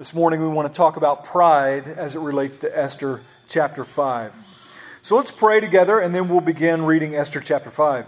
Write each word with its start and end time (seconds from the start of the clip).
This 0.00 0.14
morning 0.14 0.40
we 0.40 0.48
want 0.48 0.66
to 0.66 0.74
talk 0.74 0.96
about 0.96 1.26
pride 1.26 1.86
as 1.86 2.14
it 2.14 2.20
relates 2.20 2.56
to 2.60 2.74
Esther 2.74 3.20
chapter 3.46 3.84
5. 3.84 4.34
So 5.02 5.14
let's 5.14 5.30
pray 5.30 5.60
together 5.60 6.00
and 6.00 6.14
then 6.14 6.30
we'll 6.30 6.40
begin 6.40 6.86
reading 6.86 7.14
Esther 7.14 7.38
chapter 7.38 7.70
5. 7.70 8.06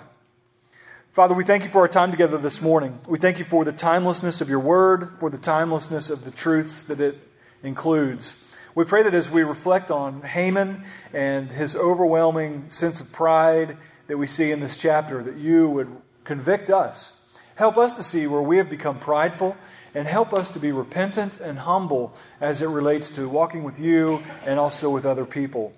Father, 1.10 1.34
we 1.34 1.44
thank 1.44 1.64
you 1.64 1.68
for 1.68 1.82
our 1.82 1.88
time 1.88 2.10
together 2.10 2.38
this 2.38 2.62
morning. 2.62 2.98
We 3.06 3.18
thank 3.18 3.38
you 3.38 3.44
for 3.44 3.62
the 3.66 3.74
timelessness 3.74 4.40
of 4.40 4.48
your 4.48 4.58
word, 4.58 5.18
for 5.18 5.28
the 5.28 5.36
timelessness 5.36 6.08
of 6.08 6.24
the 6.24 6.30
truths 6.30 6.82
that 6.84 6.98
it 6.98 7.18
includes. 7.62 8.42
We 8.74 8.86
pray 8.86 9.02
that 9.02 9.12
as 9.12 9.28
we 9.28 9.42
reflect 9.42 9.90
on 9.90 10.22
Haman 10.22 10.84
and 11.12 11.50
his 11.50 11.76
overwhelming 11.76 12.70
sense 12.70 13.02
of 13.02 13.12
pride 13.12 13.76
that 14.06 14.16
we 14.16 14.26
see 14.26 14.50
in 14.50 14.60
this 14.60 14.78
chapter, 14.78 15.22
that 15.22 15.36
you 15.36 15.68
would 15.68 15.94
convict 16.24 16.70
us. 16.70 17.21
Help 17.54 17.76
us 17.76 17.92
to 17.94 18.02
see 18.02 18.26
where 18.26 18.42
we 18.42 18.56
have 18.56 18.70
become 18.70 18.98
prideful 18.98 19.56
and 19.94 20.06
help 20.06 20.32
us 20.32 20.48
to 20.50 20.58
be 20.58 20.72
repentant 20.72 21.38
and 21.38 21.58
humble 21.60 22.14
as 22.40 22.62
it 22.62 22.68
relates 22.68 23.10
to 23.10 23.28
walking 23.28 23.62
with 23.62 23.78
you 23.78 24.22
and 24.46 24.58
also 24.58 24.88
with 24.88 25.04
other 25.04 25.26
people. 25.26 25.72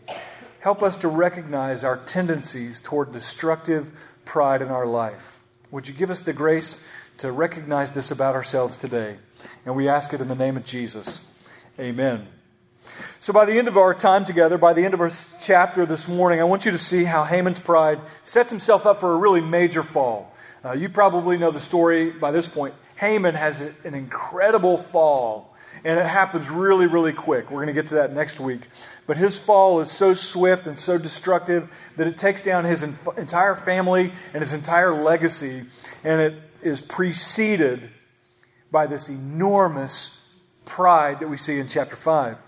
Help 0.60 0.82
us 0.82 0.96
to 0.96 1.08
recognize 1.08 1.84
our 1.84 1.96
tendencies 1.96 2.80
toward 2.80 3.12
destructive 3.12 3.92
pride 4.24 4.62
in 4.62 4.68
our 4.68 4.86
life. 4.86 5.40
Would 5.70 5.88
you 5.88 5.94
give 5.94 6.10
us 6.10 6.20
the 6.20 6.32
grace 6.32 6.86
to 7.18 7.32
recognize 7.32 7.90
this 7.90 8.10
about 8.10 8.34
ourselves 8.34 8.76
today? 8.76 9.16
And 9.66 9.74
we 9.74 9.88
ask 9.88 10.12
it 10.14 10.20
in 10.20 10.28
the 10.28 10.34
name 10.34 10.56
of 10.56 10.64
Jesus. 10.64 11.20
Amen. 11.78 12.28
So, 13.18 13.32
by 13.32 13.44
the 13.44 13.58
end 13.58 13.66
of 13.68 13.76
our 13.76 13.94
time 13.94 14.24
together, 14.24 14.58
by 14.58 14.72
the 14.74 14.84
end 14.84 14.94
of 14.94 15.00
our 15.00 15.10
chapter 15.40 15.86
this 15.86 16.06
morning, 16.06 16.40
I 16.40 16.44
want 16.44 16.64
you 16.64 16.70
to 16.70 16.78
see 16.78 17.04
how 17.04 17.24
Haman's 17.24 17.58
pride 17.58 18.00
sets 18.22 18.50
himself 18.50 18.86
up 18.86 19.00
for 19.00 19.12
a 19.12 19.16
really 19.16 19.40
major 19.40 19.82
fall. 19.82 20.33
Uh, 20.64 20.72
you 20.72 20.88
probably 20.88 21.36
know 21.36 21.50
the 21.50 21.60
story 21.60 22.10
by 22.10 22.30
this 22.30 22.48
point. 22.48 22.74
Haman 22.96 23.34
has 23.34 23.60
an 23.60 23.94
incredible 23.94 24.78
fall, 24.78 25.54
and 25.84 25.98
it 25.98 26.06
happens 26.06 26.48
really, 26.48 26.86
really 26.86 27.12
quick. 27.12 27.50
We're 27.50 27.58
going 27.58 27.74
to 27.74 27.74
get 27.74 27.88
to 27.88 27.96
that 27.96 28.14
next 28.14 28.40
week. 28.40 28.62
But 29.06 29.18
his 29.18 29.38
fall 29.38 29.80
is 29.80 29.90
so 29.90 30.14
swift 30.14 30.66
and 30.66 30.78
so 30.78 30.96
destructive 30.96 31.68
that 31.96 32.06
it 32.06 32.16
takes 32.16 32.40
down 32.40 32.64
his 32.64 32.82
entire 32.82 33.54
family 33.54 34.12
and 34.32 34.40
his 34.40 34.54
entire 34.54 34.94
legacy, 34.94 35.64
and 36.02 36.20
it 36.22 36.42
is 36.62 36.80
preceded 36.80 37.90
by 38.70 38.86
this 38.86 39.10
enormous 39.10 40.16
pride 40.64 41.20
that 41.20 41.28
we 41.28 41.36
see 41.36 41.58
in 41.58 41.68
chapter 41.68 41.96
5. 41.96 42.38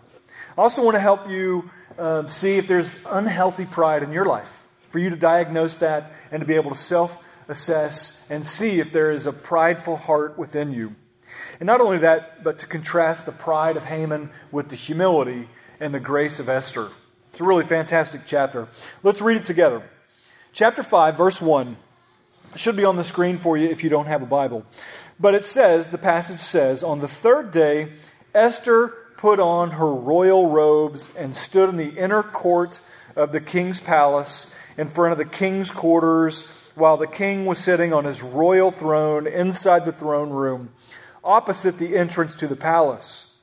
I 0.56 0.62
also 0.62 0.82
want 0.82 0.94
to 0.94 1.00
help 1.00 1.28
you 1.28 1.70
um, 1.98 2.30
see 2.30 2.56
if 2.56 2.66
there's 2.66 2.98
unhealthy 3.10 3.66
pride 3.66 4.02
in 4.02 4.10
your 4.10 4.24
life, 4.24 4.64
for 4.88 5.00
you 5.00 5.10
to 5.10 5.16
diagnose 5.16 5.76
that 5.76 6.10
and 6.30 6.40
to 6.40 6.46
be 6.46 6.54
able 6.54 6.70
to 6.70 6.76
self 6.76 7.22
assess 7.48 8.26
and 8.30 8.46
see 8.46 8.80
if 8.80 8.92
there 8.92 9.10
is 9.10 9.26
a 9.26 9.32
prideful 9.32 9.96
heart 9.96 10.38
within 10.38 10.72
you. 10.72 10.94
And 11.60 11.66
not 11.66 11.80
only 11.80 11.98
that, 11.98 12.44
but 12.44 12.58
to 12.58 12.66
contrast 12.66 13.26
the 13.26 13.32
pride 13.32 13.76
of 13.76 13.84
Haman 13.84 14.30
with 14.50 14.68
the 14.68 14.76
humility 14.76 15.48
and 15.80 15.94
the 15.94 16.00
grace 16.00 16.38
of 16.38 16.48
Esther. 16.48 16.90
It's 17.30 17.40
a 17.40 17.44
really 17.44 17.64
fantastic 17.64 18.22
chapter. 18.26 18.68
Let's 19.02 19.20
read 19.20 19.36
it 19.36 19.44
together. 19.44 19.82
Chapter 20.52 20.82
5, 20.82 21.16
verse 21.16 21.40
1. 21.40 21.76
It 22.54 22.60
should 22.60 22.76
be 22.76 22.84
on 22.84 22.96
the 22.96 23.04
screen 23.04 23.36
for 23.36 23.56
you 23.56 23.68
if 23.68 23.84
you 23.84 23.90
don't 23.90 24.06
have 24.06 24.22
a 24.22 24.26
Bible. 24.26 24.64
But 25.20 25.34
it 25.34 25.44
says, 25.44 25.88
the 25.88 25.98
passage 25.98 26.40
says, 26.40 26.82
On 26.82 27.00
the 27.00 27.08
third 27.08 27.50
day, 27.50 27.92
Esther 28.34 28.88
put 29.16 29.40
on 29.40 29.72
her 29.72 29.92
royal 29.92 30.48
robes 30.48 31.10
and 31.16 31.36
stood 31.36 31.68
in 31.68 31.76
the 31.76 31.98
inner 31.98 32.22
court 32.22 32.80
of 33.14 33.32
the 33.32 33.40
king's 33.40 33.80
palace 33.80 34.54
in 34.76 34.88
front 34.88 35.12
of 35.12 35.18
the 35.18 35.24
king's 35.24 35.70
quarters 35.70 36.50
while 36.76 36.96
the 36.96 37.06
king 37.06 37.46
was 37.46 37.58
sitting 37.58 37.92
on 37.92 38.04
his 38.04 38.22
royal 38.22 38.70
throne 38.70 39.26
inside 39.26 39.84
the 39.84 39.92
throne 39.92 40.30
room, 40.30 40.70
opposite 41.24 41.78
the 41.78 41.96
entrance 41.96 42.34
to 42.36 42.46
the 42.46 42.54
palace. 42.54 43.34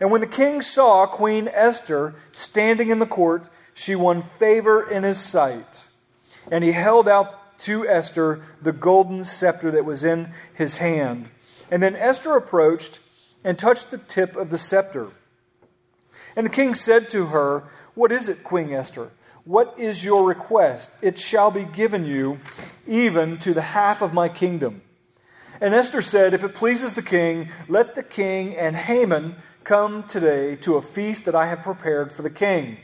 And 0.00 0.10
when 0.10 0.20
the 0.20 0.26
king 0.26 0.60
saw 0.60 1.06
Queen 1.06 1.48
Esther 1.52 2.14
standing 2.32 2.90
in 2.90 2.98
the 2.98 3.06
court, 3.06 3.48
she 3.72 3.94
won 3.94 4.20
favor 4.20 4.88
in 4.88 5.04
his 5.04 5.20
sight. 5.20 5.86
And 6.50 6.64
he 6.64 6.72
held 6.72 7.08
out 7.08 7.58
to 7.60 7.88
Esther 7.88 8.42
the 8.60 8.72
golden 8.72 9.24
scepter 9.24 9.70
that 9.70 9.84
was 9.84 10.04
in 10.04 10.32
his 10.52 10.78
hand. 10.78 11.30
And 11.70 11.82
then 11.82 11.96
Esther 11.96 12.36
approached 12.36 12.98
and 13.44 13.58
touched 13.58 13.90
the 13.90 13.98
tip 13.98 14.36
of 14.36 14.50
the 14.50 14.58
scepter. 14.58 15.10
And 16.34 16.44
the 16.44 16.50
king 16.50 16.74
said 16.74 17.10
to 17.10 17.26
her, 17.26 17.64
What 17.94 18.12
is 18.12 18.28
it, 18.28 18.44
Queen 18.44 18.72
Esther? 18.72 19.10
What 19.46 19.78
is 19.78 20.02
your 20.02 20.24
request? 20.24 20.96
It 21.00 21.20
shall 21.20 21.52
be 21.52 21.62
given 21.62 22.04
you, 22.04 22.40
even 22.84 23.38
to 23.38 23.54
the 23.54 23.62
half 23.62 24.02
of 24.02 24.12
my 24.12 24.28
kingdom. 24.28 24.82
And 25.60 25.72
Esther 25.72 26.02
said, 26.02 26.34
If 26.34 26.42
it 26.42 26.56
pleases 26.56 26.94
the 26.94 27.02
king, 27.02 27.50
let 27.68 27.94
the 27.94 28.02
king 28.02 28.56
and 28.56 28.74
Haman 28.74 29.36
come 29.62 30.02
today 30.02 30.56
to 30.56 30.74
a 30.74 30.82
feast 30.82 31.26
that 31.26 31.36
I 31.36 31.46
have 31.46 31.62
prepared 31.62 32.10
for 32.10 32.22
the 32.22 32.30
king. 32.30 32.78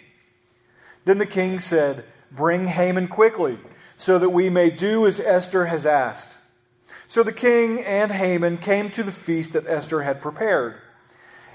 Then 1.05 1.19
the 1.19 1.27
king 1.27 1.59
said, 1.59 2.05
Bring 2.31 2.69
Haman 2.69 3.09
quickly, 3.09 3.59
so 3.97 4.21
that 4.21 4.31
we 4.31 4.49
may 4.49 4.71
do 4.71 5.05
as 5.05 5.19
Esther 5.19 5.65
has 5.65 5.84
asked. 5.84 6.39
So 7.09 7.25
the 7.25 7.33
king 7.33 7.81
and 7.81 8.12
Haman 8.12 8.59
came 8.59 8.89
to 8.91 9.03
the 9.03 9.11
feast 9.11 9.53
that 9.55 9.67
Esther 9.67 10.03
had 10.03 10.23
prepared. 10.23 10.77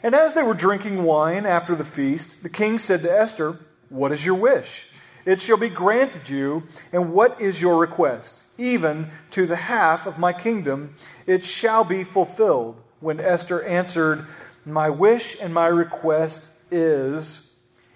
And 0.04 0.14
as 0.14 0.34
they 0.34 0.44
were 0.44 0.54
drinking 0.54 1.04
wine 1.04 1.46
after 1.46 1.78
the 1.78 1.86
feast, 1.86 2.44
the 2.44 2.50
king 2.50 2.78
said 2.78 3.04
to 3.04 3.18
Esther, 3.18 3.58
What 3.88 4.12
is 4.12 4.26
your 4.26 4.36
wish? 4.36 4.84
It 5.28 5.42
shall 5.42 5.58
be 5.58 5.70
granted 5.70 6.30
you. 6.30 6.64
And 6.94 7.12
what 7.12 7.40
is 7.42 7.62
your 7.62 7.78
request? 7.78 8.46
Even 8.58 9.12
to 9.32 9.46
the 9.46 9.58
half 9.58 10.08
of 10.08 10.18
my 10.18 10.32
kingdom, 10.32 10.96
it 11.26 11.44
shall 11.44 11.84
be 11.84 12.06
fulfilled. 12.06 12.82
When 13.02 13.20
Esther 13.20 13.62
answered, 13.64 14.26
My 14.66 14.90
wish 14.90 15.36
and 15.40 15.54
my 15.54 15.68
request 15.68 16.50
is 16.72 17.52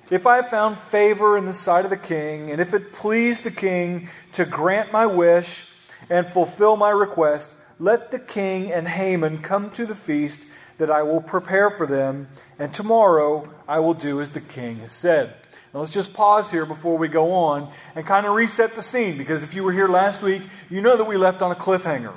if 0.09 0.27
I 0.27 0.35
have 0.35 0.49
found 0.49 0.77
favor 0.77 1.37
in 1.37 1.45
the 1.45 1.53
sight 1.53 1.85
of 1.85 1.89
the 1.89 1.95
king, 1.95 2.51
and 2.51 2.59
if 2.59 2.73
it 2.73 2.91
please 2.91 3.39
the 3.39 3.49
king 3.49 4.09
to 4.33 4.43
grant 4.43 4.91
my 4.91 5.05
wish 5.05 5.67
and 6.09 6.27
fulfill 6.27 6.75
my 6.75 6.89
request, 6.89 7.53
let 7.79 8.11
the 8.11 8.19
king 8.19 8.73
and 8.73 8.89
Haman 8.89 9.41
come 9.41 9.71
to 9.71 9.85
the 9.85 9.95
feast 9.95 10.45
that 10.79 10.91
I 10.91 11.01
will 11.03 11.21
prepare 11.21 11.69
for 11.69 11.87
them, 11.87 12.27
and 12.59 12.73
tomorrow 12.73 13.49
I 13.69 13.79
will 13.79 13.93
do 13.93 14.19
as 14.19 14.31
the 14.31 14.41
king 14.41 14.79
has 14.79 14.91
said. 14.91 15.35
Now 15.73 15.79
let's 15.79 15.93
just 15.93 16.13
pause 16.13 16.51
here 16.51 16.65
before 16.65 16.97
we 16.97 17.07
go 17.07 17.31
on 17.31 17.71
and 17.95 18.05
kind 18.05 18.25
of 18.25 18.33
reset 18.33 18.75
the 18.75 18.81
scene 18.81 19.17
because 19.17 19.43
if 19.43 19.53
you 19.53 19.63
were 19.63 19.71
here 19.71 19.87
last 19.87 20.21
week, 20.21 20.41
you 20.69 20.81
know 20.81 20.97
that 20.97 21.05
we 21.05 21.15
left 21.15 21.41
on 21.41 21.51
a 21.51 21.55
cliffhanger. 21.55 22.13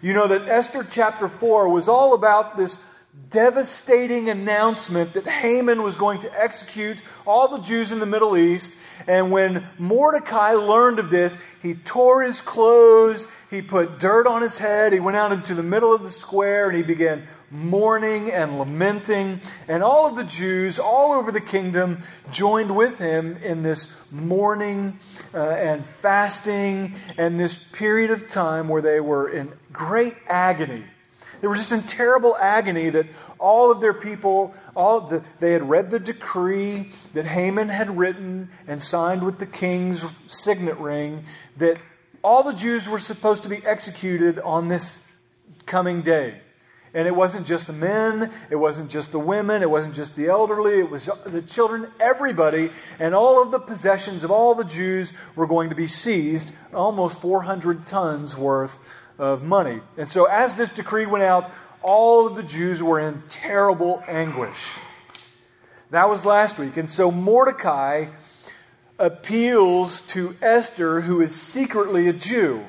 You 0.00 0.14
know 0.14 0.26
that 0.28 0.48
Esther 0.48 0.86
chapter 0.88 1.28
4 1.28 1.68
was 1.68 1.88
all 1.88 2.14
about 2.14 2.56
this 2.56 2.82
devastating 3.30 4.30
announcement 4.30 5.12
that 5.14 5.26
Haman 5.26 5.82
was 5.82 5.96
going 5.96 6.20
to 6.20 6.40
execute 6.40 6.98
all 7.26 7.48
the 7.48 7.58
Jews 7.58 7.92
in 7.92 7.98
the 7.98 8.06
Middle 8.06 8.36
East. 8.36 8.74
And 9.06 9.30
when 9.30 9.66
Mordecai 9.76 10.52
learned 10.52 10.98
of 10.98 11.10
this, 11.10 11.38
he 11.60 11.74
tore 11.74 12.22
his 12.22 12.40
clothes, 12.40 13.26
he 13.50 13.60
put 13.60 13.98
dirt 13.98 14.26
on 14.26 14.40
his 14.40 14.58
head, 14.58 14.92
he 14.92 15.00
went 15.00 15.16
out 15.16 15.32
into 15.32 15.54
the 15.54 15.62
middle 15.62 15.92
of 15.92 16.02
the 16.02 16.10
square, 16.10 16.68
and 16.68 16.76
he 16.76 16.82
began 16.82 17.28
mourning 17.50 18.30
and 18.30 18.58
lamenting. 18.58 19.40
And 19.68 19.82
all 19.82 20.06
of 20.06 20.16
the 20.16 20.24
Jews 20.24 20.78
all 20.78 21.12
over 21.12 21.32
the 21.32 21.40
kingdom 21.40 22.02
joined 22.30 22.74
with 22.74 22.98
him 22.98 23.36
in 23.38 23.62
this 23.62 23.98
mourning 24.10 24.98
uh, 25.34 25.38
and 25.38 25.84
fasting 25.84 26.94
and 27.16 27.38
this 27.38 27.54
period 27.54 28.10
of 28.10 28.28
time 28.28 28.68
where 28.68 28.82
they 28.82 29.00
were 29.00 29.28
in 29.28 29.52
great 29.72 30.14
agony. 30.26 30.84
They 31.40 31.46
were 31.46 31.56
just 31.56 31.70
in 31.70 31.82
terrible 31.84 32.36
agony 32.36 32.90
that 32.90 33.06
all 33.38 33.70
of 33.70 33.80
their 33.80 33.94
people, 33.94 34.54
all 34.74 35.02
the, 35.02 35.22
they 35.38 35.52
had 35.52 35.68
read 35.68 35.90
the 35.90 36.00
decree 36.00 36.90
that 37.14 37.26
Haman 37.26 37.68
had 37.68 37.96
written 37.96 38.50
and 38.66 38.82
signed 38.82 39.22
with 39.22 39.38
the 39.38 39.46
king's 39.46 40.04
signet 40.26 40.78
ring 40.78 41.24
that 41.56 41.78
all 42.24 42.42
the 42.42 42.52
Jews 42.52 42.88
were 42.88 42.98
supposed 42.98 43.44
to 43.44 43.48
be 43.48 43.64
executed 43.64 44.40
on 44.40 44.68
this 44.68 45.06
coming 45.66 46.02
day. 46.02 46.40
And 46.94 47.06
it 47.06 47.14
wasn't 47.14 47.46
just 47.46 47.66
the 47.66 47.72
men, 47.72 48.32
it 48.50 48.56
wasn't 48.56 48.90
just 48.90 49.12
the 49.12 49.18
women, 49.18 49.62
it 49.62 49.70
wasn't 49.70 49.94
just 49.94 50.16
the 50.16 50.28
elderly, 50.28 50.80
it 50.80 50.90
was 50.90 51.10
the 51.26 51.42
children, 51.42 51.88
everybody, 52.00 52.70
and 52.98 53.14
all 53.14 53.42
of 53.42 53.50
the 53.50 53.58
possessions 53.58 54.24
of 54.24 54.30
all 54.30 54.54
the 54.54 54.64
Jews 54.64 55.12
were 55.36 55.46
going 55.46 55.68
to 55.68 55.76
be 55.76 55.86
seized, 55.86 56.54
almost 56.72 57.20
400 57.20 57.86
tons 57.86 58.36
worth 58.36 58.78
of 59.18 59.42
money. 59.42 59.80
And 59.96 60.08
so, 60.08 60.24
as 60.24 60.54
this 60.54 60.70
decree 60.70 61.06
went 61.06 61.24
out, 61.24 61.50
all 61.82 62.26
of 62.26 62.36
the 62.36 62.42
Jews 62.42 62.82
were 62.82 63.00
in 63.00 63.22
terrible 63.28 64.02
anguish. 64.06 64.68
That 65.90 66.08
was 66.08 66.24
last 66.24 66.58
week. 66.58 66.76
And 66.76 66.90
so, 66.90 67.10
Mordecai 67.10 68.06
appeals 68.98 70.00
to 70.02 70.36
Esther, 70.42 71.02
who 71.02 71.20
is 71.20 71.40
secretly 71.40 72.08
a 72.08 72.12
Jew. 72.12 72.64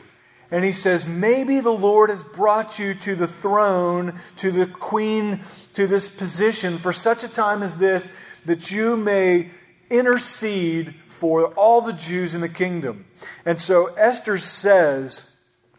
And 0.52 0.66
he 0.66 0.72
says, 0.72 1.06
Maybe 1.06 1.60
the 1.60 1.72
Lord 1.72 2.10
has 2.10 2.24
brought 2.24 2.80
you 2.80 2.94
to 2.96 3.16
the 3.16 3.28
throne, 3.28 4.20
to 4.38 4.52
the 4.52 4.66
queen, 4.66 5.42
to 5.74 5.88
this 5.88 6.10
position 6.10 6.78
for 6.78 6.92
such 6.92 7.24
a 7.24 7.28
time 7.28 7.62
as 7.62 7.78
this, 7.78 8.16
that 8.46 8.72
you 8.72 8.98
may 8.98 9.52
intercede 9.90 10.96
for 11.08 11.48
all 11.54 11.82
the 11.82 11.94
Jews 11.94 12.34
in 12.34 12.42
the 12.42 12.50
kingdom. 12.50 13.06
And 13.46 13.60
so 13.60 13.88
Esther 13.96 14.38
says, 14.38 15.30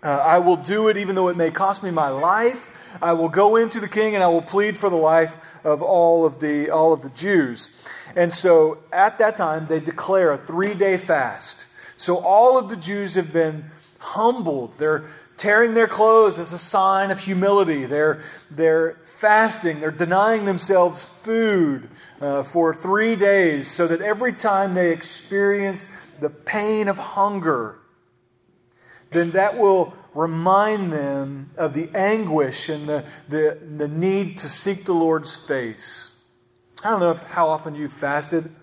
uh, 0.03 0.09
I 0.09 0.39
will 0.39 0.57
do 0.57 0.89
it 0.89 0.97
even 0.97 1.15
though 1.15 1.29
it 1.29 1.37
may 1.37 1.51
cost 1.51 1.83
me 1.83 1.91
my 1.91 2.09
life. 2.09 2.71
I 3.03 3.13
will 3.13 3.29
go 3.29 3.57
into 3.57 3.81
the 3.81 3.89
king 3.89 4.15
and 4.15 4.25
I 4.25 4.29
will 4.29 4.43
plead 4.43 4.79
for 4.79 4.89
the 4.89 4.97
life 4.97 5.39
of 5.65 5.83
all 5.83 6.25
of 6.25 6.41
the, 6.41 6.71
all 6.71 6.93
of 6.93 7.03
the 7.03 7.11
Jews. 7.11 7.77
And 8.17 8.33
so 8.33 8.79
at 8.93 9.19
that 9.19 9.37
time, 9.37 9.67
they 9.67 9.81
declare 9.81 10.33
a 10.33 10.39
three 10.39 10.75
day 10.75 10.97
fast. 10.97 11.67
So 11.97 12.17
all 12.17 12.59
of 12.59 12.69
the 12.69 12.77
Jews 12.77 13.15
have 13.15 13.33
been 13.33 13.71
humbled. 14.01 14.77
They're 14.77 15.09
tearing 15.37 15.75
their 15.75 15.89
clothes 15.89 16.39
as 16.39 16.53
a 16.53 16.59
sign 16.59 17.11
of 17.11 17.21
humility. 17.21 17.87
They're, 17.87 18.23
they're 18.51 18.99
fasting. 19.05 19.81
They're 19.81 19.91
denying 19.91 20.45
themselves 20.45 21.03
food 21.03 21.89
uh, 22.21 22.43
for 22.43 22.75
three 22.75 23.17
days 23.17 23.71
so 23.71 23.87
that 23.87 24.03
every 24.03 24.33
time 24.33 24.75
they 24.75 24.91
experience 24.93 25.89
the 26.21 26.29
pain 26.29 26.89
of 26.89 26.99
hunger, 26.99 27.79
then 29.13 29.31
that 29.31 29.57
will 29.57 29.95
remind 30.15 30.93
them 30.93 31.51
of 31.57 31.73
the 31.73 31.89
anguish 31.95 32.69
and 32.69 32.89
the, 32.89 33.05
the, 33.29 33.59
the 33.77 33.89
need 33.89 34.39
to 34.39 34.49
seek 34.49 34.85
the 34.85 34.95
Lord's 34.95 35.35
face. 35.35 36.17
I 36.83 36.91
don't 36.91 37.01
know 37.01 37.13
if, 37.13 37.21
how 37.23 37.49
often 37.49 37.75
you've 37.75 37.93
fasted, 37.93 38.55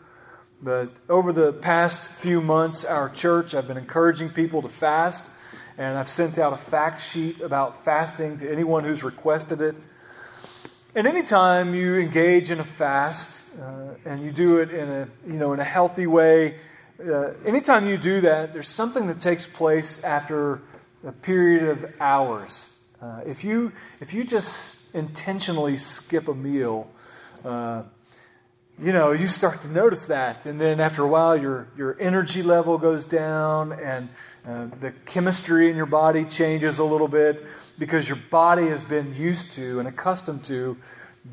but 0.61 0.89
over 1.07 1.31
the 1.31 1.53
past 1.53 2.11
few 2.11 2.41
months, 2.41 2.83
our 2.83 3.09
church, 3.09 3.53
I've 3.53 3.67
been 3.67 3.77
encouraging 3.77 4.29
people 4.29 4.61
to 4.63 4.69
fast, 4.69 5.29
and 5.77 5.97
I've 5.97 6.09
sent 6.09 6.39
out 6.39 6.51
a 6.51 6.57
fact 6.57 7.01
sheet 7.01 7.41
about 7.41 7.85
fasting 7.85 8.39
to 8.39 8.51
anyone 8.51 8.83
who's 8.83 9.03
requested 9.03 9.61
it. 9.61 9.75
And 10.95 11.05
anytime 11.05 11.75
you 11.75 11.97
engage 11.97 12.49
in 12.49 12.59
a 12.59 12.63
fast 12.63 13.43
uh, 13.61 13.93
and 14.03 14.23
you 14.23 14.31
do 14.31 14.59
it 14.59 14.71
in 14.71 14.89
a, 14.89 15.07
you 15.27 15.33
know, 15.33 15.53
in 15.53 15.59
a 15.59 15.63
healthy 15.63 16.07
way, 16.07 16.55
uh, 16.99 17.33
anytime 17.45 17.87
you 17.87 17.97
do 17.97 18.21
that, 18.21 18.53
there's 18.53 18.67
something 18.67 19.05
that 19.07 19.21
takes 19.21 19.45
place 19.45 20.03
after 20.03 20.61
a 21.05 21.11
period 21.11 21.69
of 21.69 21.93
hours. 21.99 22.71
Uh, 22.99 23.21
if, 23.27 23.43
you, 23.43 23.71
if 23.99 24.11
you 24.11 24.23
just 24.23 24.95
intentionally 24.95 25.77
skip 25.77 26.27
a 26.27 26.33
meal, 26.33 26.89
uh, 27.45 27.83
you 28.79 28.91
know, 28.91 29.11
you 29.11 29.27
start 29.27 29.61
to 29.61 29.67
notice 29.67 30.05
that. 30.05 30.45
And 30.45 30.61
then 30.61 30.79
after 30.79 31.03
a 31.03 31.07
while, 31.07 31.35
your, 31.35 31.67
your 31.75 31.99
energy 31.99 32.43
level 32.43 32.77
goes 32.77 33.05
down 33.05 33.73
and 33.73 34.09
uh, 34.47 34.67
the 34.79 34.91
chemistry 35.05 35.69
in 35.69 35.75
your 35.75 35.87
body 35.87 36.25
changes 36.25 36.77
a 36.77 36.83
little 36.83 37.07
bit 37.07 37.43
because 37.79 38.07
your 38.07 38.19
body 38.29 38.67
has 38.67 38.83
been 38.83 39.15
used 39.15 39.51
to 39.53 39.79
and 39.79 39.87
accustomed 39.87 40.45
to 40.45 40.77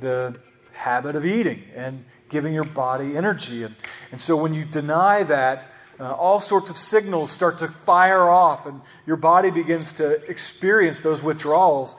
the 0.01 0.37
habit 0.73 1.17
of 1.17 1.27
eating 1.27 1.63
and 1.75 2.05
giving 2.31 2.55
your 2.55 2.65
body 2.65 3.17
energy. 3.17 3.63
And, 3.63 3.77
and 4.11 4.21
so 4.21 4.37
when 4.37 4.55
you 4.55 4.65
deny 4.65 5.23
that, 5.25 5.69
uh, 6.01 6.13
all 6.13 6.41
sorts 6.41 6.71
of 6.71 6.79
signals 6.79 7.31
start 7.31 7.59
to 7.59 7.69
fire 7.69 8.29
off, 8.29 8.67
and 8.67 8.81
your 9.07 9.17
body 9.17 9.51
begins 9.51 9.93
to 9.93 10.11
experience 10.29 11.01
those 11.01 11.23
withdrawals. 11.23 11.95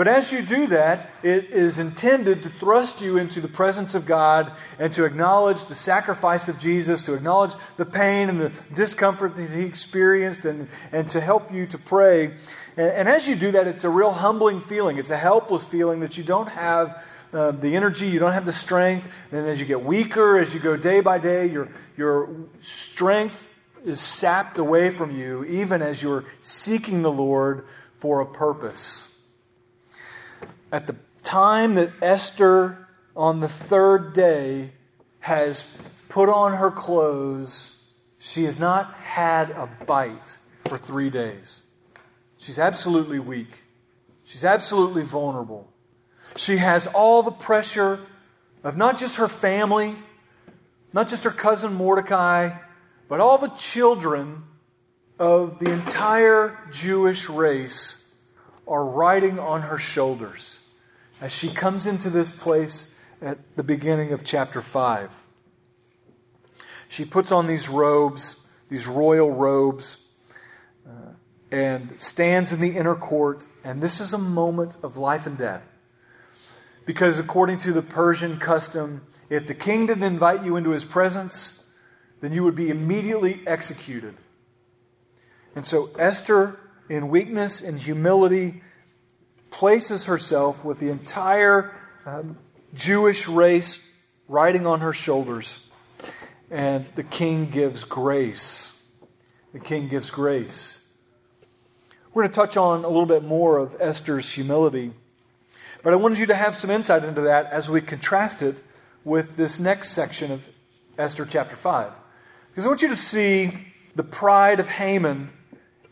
But 0.00 0.08
as 0.08 0.32
you 0.32 0.40
do 0.40 0.66
that, 0.68 1.10
it 1.22 1.50
is 1.50 1.78
intended 1.78 2.42
to 2.44 2.48
thrust 2.48 3.02
you 3.02 3.18
into 3.18 3.42
the 3.42 3.48
presence 3.48 3.94
of 3.94 4.06
God 4.06 4.50
and 4.78 4.90
to 4.94 5.04
acknowledge 5.04 5.66
the 5.66 5.74
sacrifice 5.74 6.48
of 6.48 6.58
Jesus, 6.58 7.02
to 7.02 7.12
acknowledge 7.12 7.52
the 7.76 7.84
pain 7.84 8.30
and 8.30 8.40
the 8.40 8.50
discomfort 8.72 9.36
that 9.36 9.50
he 9.50 9.60
experienced, 9.60 10.46
and, 10.46 10.68
and 10.90 11.10
to 11.10 11.20
help 11.20 11.52
you 11.52 11.66
to 11.66 11.76
pray. 11.76 12.32
And, 12.78 12.86
and 12.92 13.08
as 13.10 13.28
you 13.28 13.36
do 13.36 13.50
that, 13.52 13.66
it's 13.66 13.84
a 13.84 13.90
real 13.90 14.10
humbling 14.10 14.62
feeling. 14.62 14.96
It's 14.96 15.10
a 15.10 15.18
helpless 15.18 15.66
feeling 15.66 16.00
that 16.00 16.16
you 16.16 16.24
don't 16.24 16.48
have 16.48 17.04
uh, 17.34 17.50
the 17.50 17.76
energy, 17.76 18.08
you 18.08 18.20
don't 18.20 18.32
have 18.32 18.46
the 18.46 18.54
strength. 18.54 19.06
And 19.30 19.46
as 19.46 19.60
you 19.60 19.66
get 19.66 19.84
weaker, 19.84 20.38
as 20.38 20.54
you 20.54 20.60
go 20.60 20.78
day 20.78 21.00
by 21.00 21.18
day, 21.18 21.46
your, 21.46 21.68
your 21.98 22.30
strength 22.62 23.50
is 23.84 24.00
sapped 24.00 24.56
away 24.56 24.88
from 24.88 25.14
you, 25.14 25.44
even 25.44 25.82
as 25.82 26.02
you're 26.02 26.24
seeking 26.40 27.02
the 27.02 27.12
Lord 27.12 27.66
for 27.98 28.22
a 28.22 28.26
purpose. 28.26 29.09
At 30.72 30.86
the 30.86 30.94
time 31.24 31.74
that 31.74 31.90
Esther, 32.00 32.86
on 33.16 33.40
the 33.40 33.48
third 33.48 34.12
day, 34.12 34.72
has 35.20 35.74
put 36.08 36.28
on 36.28 36.54
her 36.54 36.70
clothes, 36.70 37.72
she 38.18 38.44
has 38.44 38.58
not 38.58 38.94
had 38.94 39.50
a 39.50 39.68
bite 39.84 40.38
for 40.68 40.78
three 40.78 41.10
days. 41.10 41.64
She's 42.38 42.58
absolutely 42.58 43.18
weak. 43.18 43.64
She's 44.24 44.44
absolutely 44.44 45.02
vulnerable. 45.02 45.68
She 46.36 46.58
has 46.58 46.86
all 46.86 47.24
the 47.24 47.32
pressure 47.32 48.00
of 48.62 48.76
not 48.76 48.96
just 48.96 49.16
her 49.16 49.28
family, 49.28 49.96
not 50.92 51.08
just 51.08 51.24
her 51.24 51.30
cousin 51.32 51.74
Mordecai, 51.74 52.50
but 53.08 53.18
all 53.18 53.38
the 53.38 53.48
children 53.48 54.44
of 55.18 55.58
the 55.58 55.70
entire 55.72 56.56
Jewish 56.70 57.28
race 57.28 58.08
are 58.68 58.84
riding 58.84 59.40
on 59.40 59.62
her 59.62 59.78
shoulders 59.78 60.59
as 61.20 61.32
she 61.32 61.48
comes 61.50 61.86
into 61.86 62.08
this 62.08 62.32
place 62.32 62.94
at 63.20 63.56
the 63.56 63.62
beginning 63.62 64.12
of 64.12 64.24
chapter 64.24 64.62
5. 64.62 65.10
She 66.88 67.04
puts 67.04 67.30
on 67.30 67.46
these 67.46 67.68
robes, 67.68 68.40
these 68.68 68.86
royal 68.86 69.30
robes, 69.30 70.04
uh, 70.86 71.12
and 71.52 72.00
stands 72.00 72.52
in 72.52 72.60
the 72.60 72.76
inner 72.76 72.94
court, 72.94 73.46
and 73.62 73.82
this 73.82 74.00
is 74.00 74.12
a 74.12 74.18
moment 74.18 74.76
of 74.82 74.96
life 74.96 75.26
and 75.26 75.36
death. 75.36 75.62
Because 76.86 77.18
according 77.18 77.58
to 77.58 77.72
the 77.72 77.82
Persian 77.82 78.38
custom, 78.38 79.02
if 79.28 79.46
the 79.46 79.54
king 79.54 79.86
didn't 79.86 80.02
invite 80.02 80.44
you 80.44 80.56
into 80.56 80.70
his 80.70 80.84
presence, 80.84 81.68
then 82.20 82.32
you 82.32 82.42
would 82.42 82.54
be 82.54 82.70
immediately 82.70 83.42
executed. 83.46 84.16
And 85.54 85.66
so 85.66 85.90
Esther, 85.98 86.58
in 86.88 87.08
weakness 87.08 87.60
and 87.60 87.78
humility, 87.78 88.62
places 89.50 90.04
herself 90.04 90.64
with 90.64 90.78
the 90.78 90.88
entire 90.88 91.74
um, 92.06 92.36
Jewish 92.74 93.28
race 93.28 93.80
riding 94.28 94.66
on 94.66 94.80
her 94.80 94.92
shoulders. 94.92 95.66
And 96.50 96.86
the 96.94 97.02
king 97.02 97.50
gives 97.50 97.84
grace. 97.84 98.72
The 99.52 99.60
king 99.60 99.88
gives 99.88 100.10
grace. 100.10 100.80
We're 102.12 102.22
going 102.22 102.32
to 102.32 102.34
touch 102.34 102.56
on 102.56 102.84
a 102.84 102.88
little 102.88 103.06
bit 103.06 103.24
more 103.24 103.58
of 103.58 103.76
Esther's 103.80 104.32
humility 104.32 104.92
but 105.82 105.92
I 105.92 105.96
wanted 105.96 106.18
you 106.18 106.26
to 106.26 106.34
have 106.34 106.54
some 106.54 106.70
insight 106.70 107.04
into 107.04 107.22
that 107.22 107.46
as 107.46 107.70
we 107.70 107.80
contrast 107.80 108.42
it 108.42 108.56
with 109.04 109.36
this 109.36 109.58
next 109.58 109.90
section 109.90 110.30
of 110.30 110.46
Esther 110.98 111.24
chapter 111.24 111.56
5. 111.56 111.92
Because 112.50 112.66
I 112.66 112.68
want 112.68 112.82
you 112.82 112.88
to 112.88 112.96
see 112.96 113.66
the 113.96 114.02
pride 114.02 114.60
of 114.60 114.68
Haman 114.68 115.30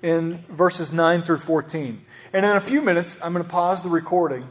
in 0.03 0.45
verses 0.51 0.93
9 0.93 1.23
through 1.23 1.39
14. 1.39 2.05
And 2.33 2.45
in 2.45 2.53
a 2.53 2.61
few 2.61 2.83
minutes, 2.83 3.19
I'm 3.23 3.33
going 3.33 3.45
to 3.45 3.51
pause 3.51 3.83
the 3.83 3.89
recording 3.89 4.49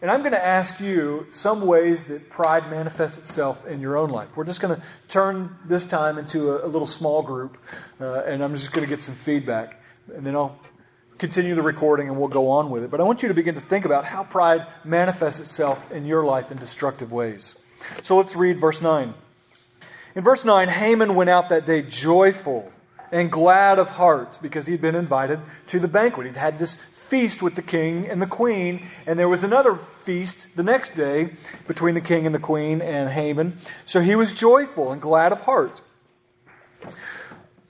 and 0.00 0.10
I'm 0.12 0.20
going 0.20 0.32
to 0.32 0.44
ask 0.44 0.78
you 0.78 1.26
some 1.30 1.66
ways 1.66 2.04
that 2.04 2.30
pride 2.30 2.70
manifests 2.70 3.18
itself 3.18 3.66
in 3.66 3.80
your 3.80 3.96
own 3.96 4.10
life. 4.10 4.36
We're 4.36 4.44
just 4.44 4.60
going 4.60 4.76
to 4.76 4.82
turn 5.08 5.56
this 5.64 5.86
time 5.86 6.18
into 6.18 6.52
a, 6.52 6.66
a 6.66 6.68
little 6.68 6.86
small 6.86 7.20
group, 7.20 7.58
uh, 8.00 8.20
and 8.20 8.44
I'm 8.44 8.54
just 8.54 8.72
going 8.72 8.86
to 8.86 8.88
get 8.88 9.02
some 9.02 9.16
feedback. 9.16 9.82
And 10.14 10.24
then 10.24 10.36
I'll 10.36 10.56
continue 11.18 11.56
the 11.56 11.62
recording 11.62 12.06
and 12.06 12.16
we'll 12.16 12.28
go 12.28 12.48
on 12.48 12.70
with 12.70 12.84
it. 12.84 12.92
But 12.92 13.00
I 13.00 13.02
want 13.02 13.22
you 13.22 13.28
to 13.28 13.34
begin 13.34 13.56
to 13.56 13.60
think 13.60 13.84
about 13.84 14.04
how 14.04 14.22
pride 14.22 14.68
manifests 14.84 15.40
itself 15.40 15.90
in 15.90 16.06
your 16.06 16.24
life 16.24 16.52
in 16.52 16.58
destructive 16.58 17.10
ways. 17.10 17.58
So 18.02 18.16
let's 18.16 18.36
read 18.36 18.60
verse 18.60 18.80
9. 18.80 19.14
In 20.14 20.24
verse 20.24 20.44
9, 20.44 20.68
Haman 20.68 21.16
went 21.16 21.28
out 21.28 21.48
that 21.48 21.66
day 21.66 21.82
joyful 21.82 22.70
and 23.10 23.32
glad 23.32 23.80
of 23.80 23.90
heart 23.90 24.38
because 24.40 24.66
he'd 24.66 24.80
been 24.80 24.94
invited 24.94 25.40
to 25.68 25.80
the 25.80 25.88
banquet. 25.88 26.28
He'd 26.28 26.36
had 26.36 26.60
this 26.60 26.76
feast 27.08 27.42
with 27.42 27.54
the 27.54 27.62
king 27.62 28.06
and 28.06 28.20
the 28.20 28.26
queen, 28.26 28.86
and 29.06 29.18
there 29.18 29.28
was 29.28 29.42
another 29.42 29.76
feast 30.04 30.46
the 30.56 30.62
next 30.62 30.94
day 30.94 31.30
between 31.66 31.94
the 31.94 32.00
king 32.00 32.26
and 32.26 32.34
the 32.34 32.38
queen 32.38 32.80
and 32.80 33.10
Haman. 33.10 33.58
So 33.86 34.00
he 34.00 34.14
was 34.14 34.32
joyful 34.32 34.92
and 34.92 35.00
glad 35.00 35.32
of 35.32 35.42
heart. 35.42 35.80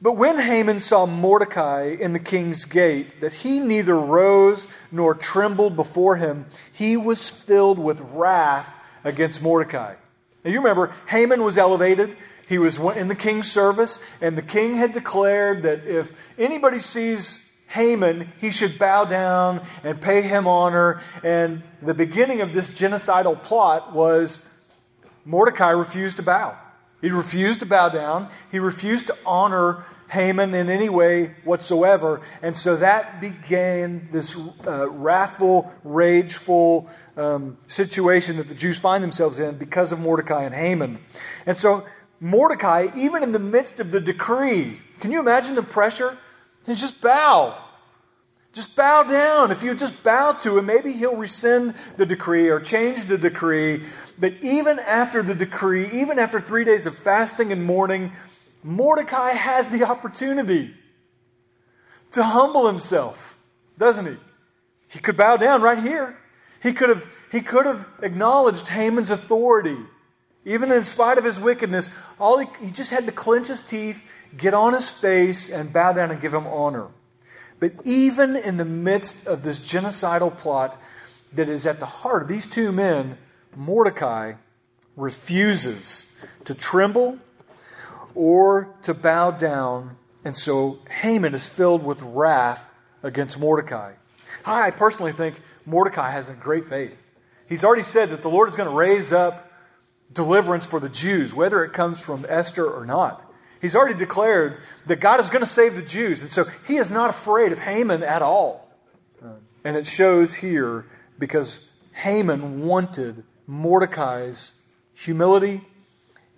But 0.01 0.13
when 0.13 0.39
Haman 0.39 0.81
saw 0.81 1.07
Mordecai 1.07 1.97
in 1.99 2.13
the 2.13 2.21
king's 2.21 2.65
gate, 2.65 3.21
that 3.21 3.33
he 3.33 3.59
neither 3.59 3.99
rose 3.99 4.69
nor 4.93 5.15
trembled 5.15 5.75
before 5.75 6.17
him, 6.17 6.47
he 6.73 6.97
was 6.97 7.31
filled 7.31 7.79
with 7.79 8.01
wrath 8.01 8.75
against 9.03 9.43
Mordecai. 9.43 9.95
Now 10.45 10.51
you 10.53 10.59
remember, 10.59 10.95
Haman 11.09 11.43
was 11.43 11.59
elevated. 11.59 12.17
He 12.49 12.59
was 12.59 12.79
in 12.79 13.09
the 13.09 13.15
king's 13.15 13.51
service, 13.51 14.03
and 14.21 14.39
the 14.39 14.43
king 14.43 14.77
had 14.77 14.93
declared 14.93 15.63
that 15.65 15.85
if 15.85 16.13
anybody 16.39 16.79
sees 16.79 17.45
Haman, 17.69 18.33
he 18.41 18.51
should 18.51 18.79
bow 18.79 19.05
down 19.05 19.67
and 19.85 20.01
pay 20.01 20.23
him 20.23 20.47
honor. 20.47 21.03
And 21.23 21.63
the 21.83 21.95
beginning 21.95 22.41
of 22.41 22.53
this 22.53 22.69
genocidal 22.71 23.43
plot 23.43 23.93
was 23.93 24.45
Mordecai 25.25 25.71
refused 25.71 26.17
to 26.17 26.23
bow. 26.23 26.57
He 27.01 27.11
refused 27.11 27.61
to 27.61 27.67
bow 27.67 27.91
down. 27.91 28.31
He 28.51 28.59
refused 28.59 29.07
to 29.09 29.17
honor 29.25 29.85
Haman 30.09 30.55
in 30.55 30.71
any 30.71 30.89
way 30.89 31.35
whatsoever. 31.45 32.23
And 32.43 32.57
so 32.57 32.77
that 32.77 33.21
began 33.21 34.09
this 34.11 34.35
uh, 34.67 34.89
wrathful, 34.89 35.71
rageful 35.85 36.89
um, 37.19 37.59
situation 37.67 38.39
that 38.39 38.49
the 38.49 38.55
Jews 38.55 38.79
find 38.79 39.05
themselves 39.05 39.39
in 39.39 39.59
because 39.59 39.93
of 39.93 40.01
Mordecai 40.01 40.45
and 40.45 40.55
Haman. 40.55 40.99
And 41.45 41.57
so 41.57 41.85
Mordecai, 42.21 42.89
even 42.97 43.23
in 43.23 43.33
the 43.33 43.39
midst 43.39 43.79
of 43.79 43.91
the 43.91 44.01
decree, 44.01 44.81
can 45.01 45.13
you 45.13 45.21
imagine 45.21 45.55
the 45.55 45.63
pressure? 45.63 46.17
He 46.69 46.75
just 46.75 47.01
bow. 47.01 47.57
Just 48.53 48.77
bow 48.77 49.03
down. 49.03 49.51
If 49.51 49.63
you 49.63 49.75
just 49.75 50.03
bow 50.03 50.33
to 50.33 50.59
him, 50.59 50.67
maybe 50.67 50.93
he'll 50.93 51.17
rescind 51.17 51.75
the 51.97 52.05
decree 52.05 52.49
or 52.49 52.61
change 52.61 53.07
the 53.07 53.17
decree. 53.17 53.85
But 54.19 54.35
even 54.43 54.79
after 54.79 55.23
the 55.23 55.35
decree, 55.35 55.89
even 55.91 56.19
after 56.19 56.43
three 56.43 56.65
days 56.65 56.85
of 56.85 56.95
fasting 56.95 57.53
and 57.53 57.65
mourning, 57.65 58.13
Mordecai 58.63 59.31
has 59.31 59.71
the 59.71 59.85
opportunity 59.85 60.75
to 62.11 62.23
humble 62.23 62.67
himself, 62.67 63.39
doesn't 63.79 64.05
he? 64.05 64.17
He 64.89 64.99
could 64.99 65.17
bow 65.17 65.39
down 65.39 65.63
right 65.63 65.83
here. 65.83 66.19
He 66.63 66.75
could 66.75 66.91
have, 66.91 67.09
he 67.33 67.41
could 67.41 67.65
have 67.65 67.89
acknowledged 68.03 68.69
Haman's 68.69 69.09
authority. 69.09 69.79
Even 70.45 70.71
in 70.71 70.85
spite 70.85 71.17
of 71.17 71.25
his 71.25 71.41
wickedness, 71.41 71.89
all 72.21 72.39
he, 72.39 72.47
he 72.61 72.71
just 72.71 72.91
had 72.91 73.07
to 73.07 73.13
clench 73.13 73.47
his 73.47 73.63
teeth, 73.63 74.05
get 74.37 74.55
on 74.55 74.75
his 74.75 74.91
face, 74.91 75.51
and 75.51 75.73
bow 75.73 75.93
down 75.93 76.11
and 76.11 76.21
give 76.21 76.35
him 76.35 76.47
honor. 76.47 76.89
But 77.61 77.73
even 77.85 78.37
in 78.37 78.57
the 78.57 78.65
midst 78.65 79.27
of 79.27 79.43
this 79.43 79.59
genocidal 79.59 80.37
plot 80.37 80.81
that 81.33 81.49
is 81.49 81.67
at 81.67 81.81
the 81.81 81.87
heart 81.87 82.23
of 82.23 82.29
these 82.29 82.49
two 82.49 82.73
men, 82.73 83.19
Mordecai 83.57 84.35
refuses 84.97 86.13
to 86.45 86.55
tremble 86.55 87.19
or 88.15 88.75
to 88.83 88.95
bow 88.95 89.31
down. 89.31 89.97
And 90.25 90.37
so 90.37 90.79
Haman 91.01 91.35
is 91.35 91.47
filled 91.47 91.85
with 91.85 92.03
wrath 92.03 92.71
against 93.03 93.39
Mordecai. 93.39 93.95
I 94.45 94.71
personally 94.71 95.13
think 95.13 95.41
Mordecai 95.67 96.11
has 96.11 96.31
a 96.31 96.35
great 96.35 96.65
faith. 96.65 97.03
He's 97.49 97.65
already 97.65 97.83
said 97.83 98.11
that 98.11 98.23
the 98.23 98.29
Lord 98.29 98.49
is 98.49 98.57
going 98.57 98.69
to 98.69 98.75
raise 98.75 99.13
up 99.13 99.51
deliverance 100.13 100.67
for 100.67 100.81
the 100.81 100.89
Jews, 100.89 101.35
whether 101.35 101.65
it 101.65 101.73
comes 101.73 102.01
from 102.01 102.27
Esther 102.29 102.67
or 102.69 102.85
not. 102.85 103.28
He's 103.61 103.75
already 103.75 103.99
declared 103.99 104.59
that 104.87 105.01
God 105.01 105.21
is 105.21 105.31
going 105.31 105.43
to 105.43 105.51
save 105.51 105.75
the 105.75 105.83
Jews. 105.83 106.23
And 106.23 106.31
so 106.31 106.45
he 106.67 106.77
is 106.77 106.91
not 106.91 107.11
afraid 107.11 107.53
of 107.53 107.59
Haman 107.59 108.03
at 108.03 108.23
all. 108.23 108.69
And 109.65 109.77
it 109.77 109.87
shows 109.87 110.35
here 110.35 110.87
because 111.19 111.59
Haman 111.93 112.65
wanted 112.65 113.25
Mordecai's 113.47 114.55
humility 114.95 115.63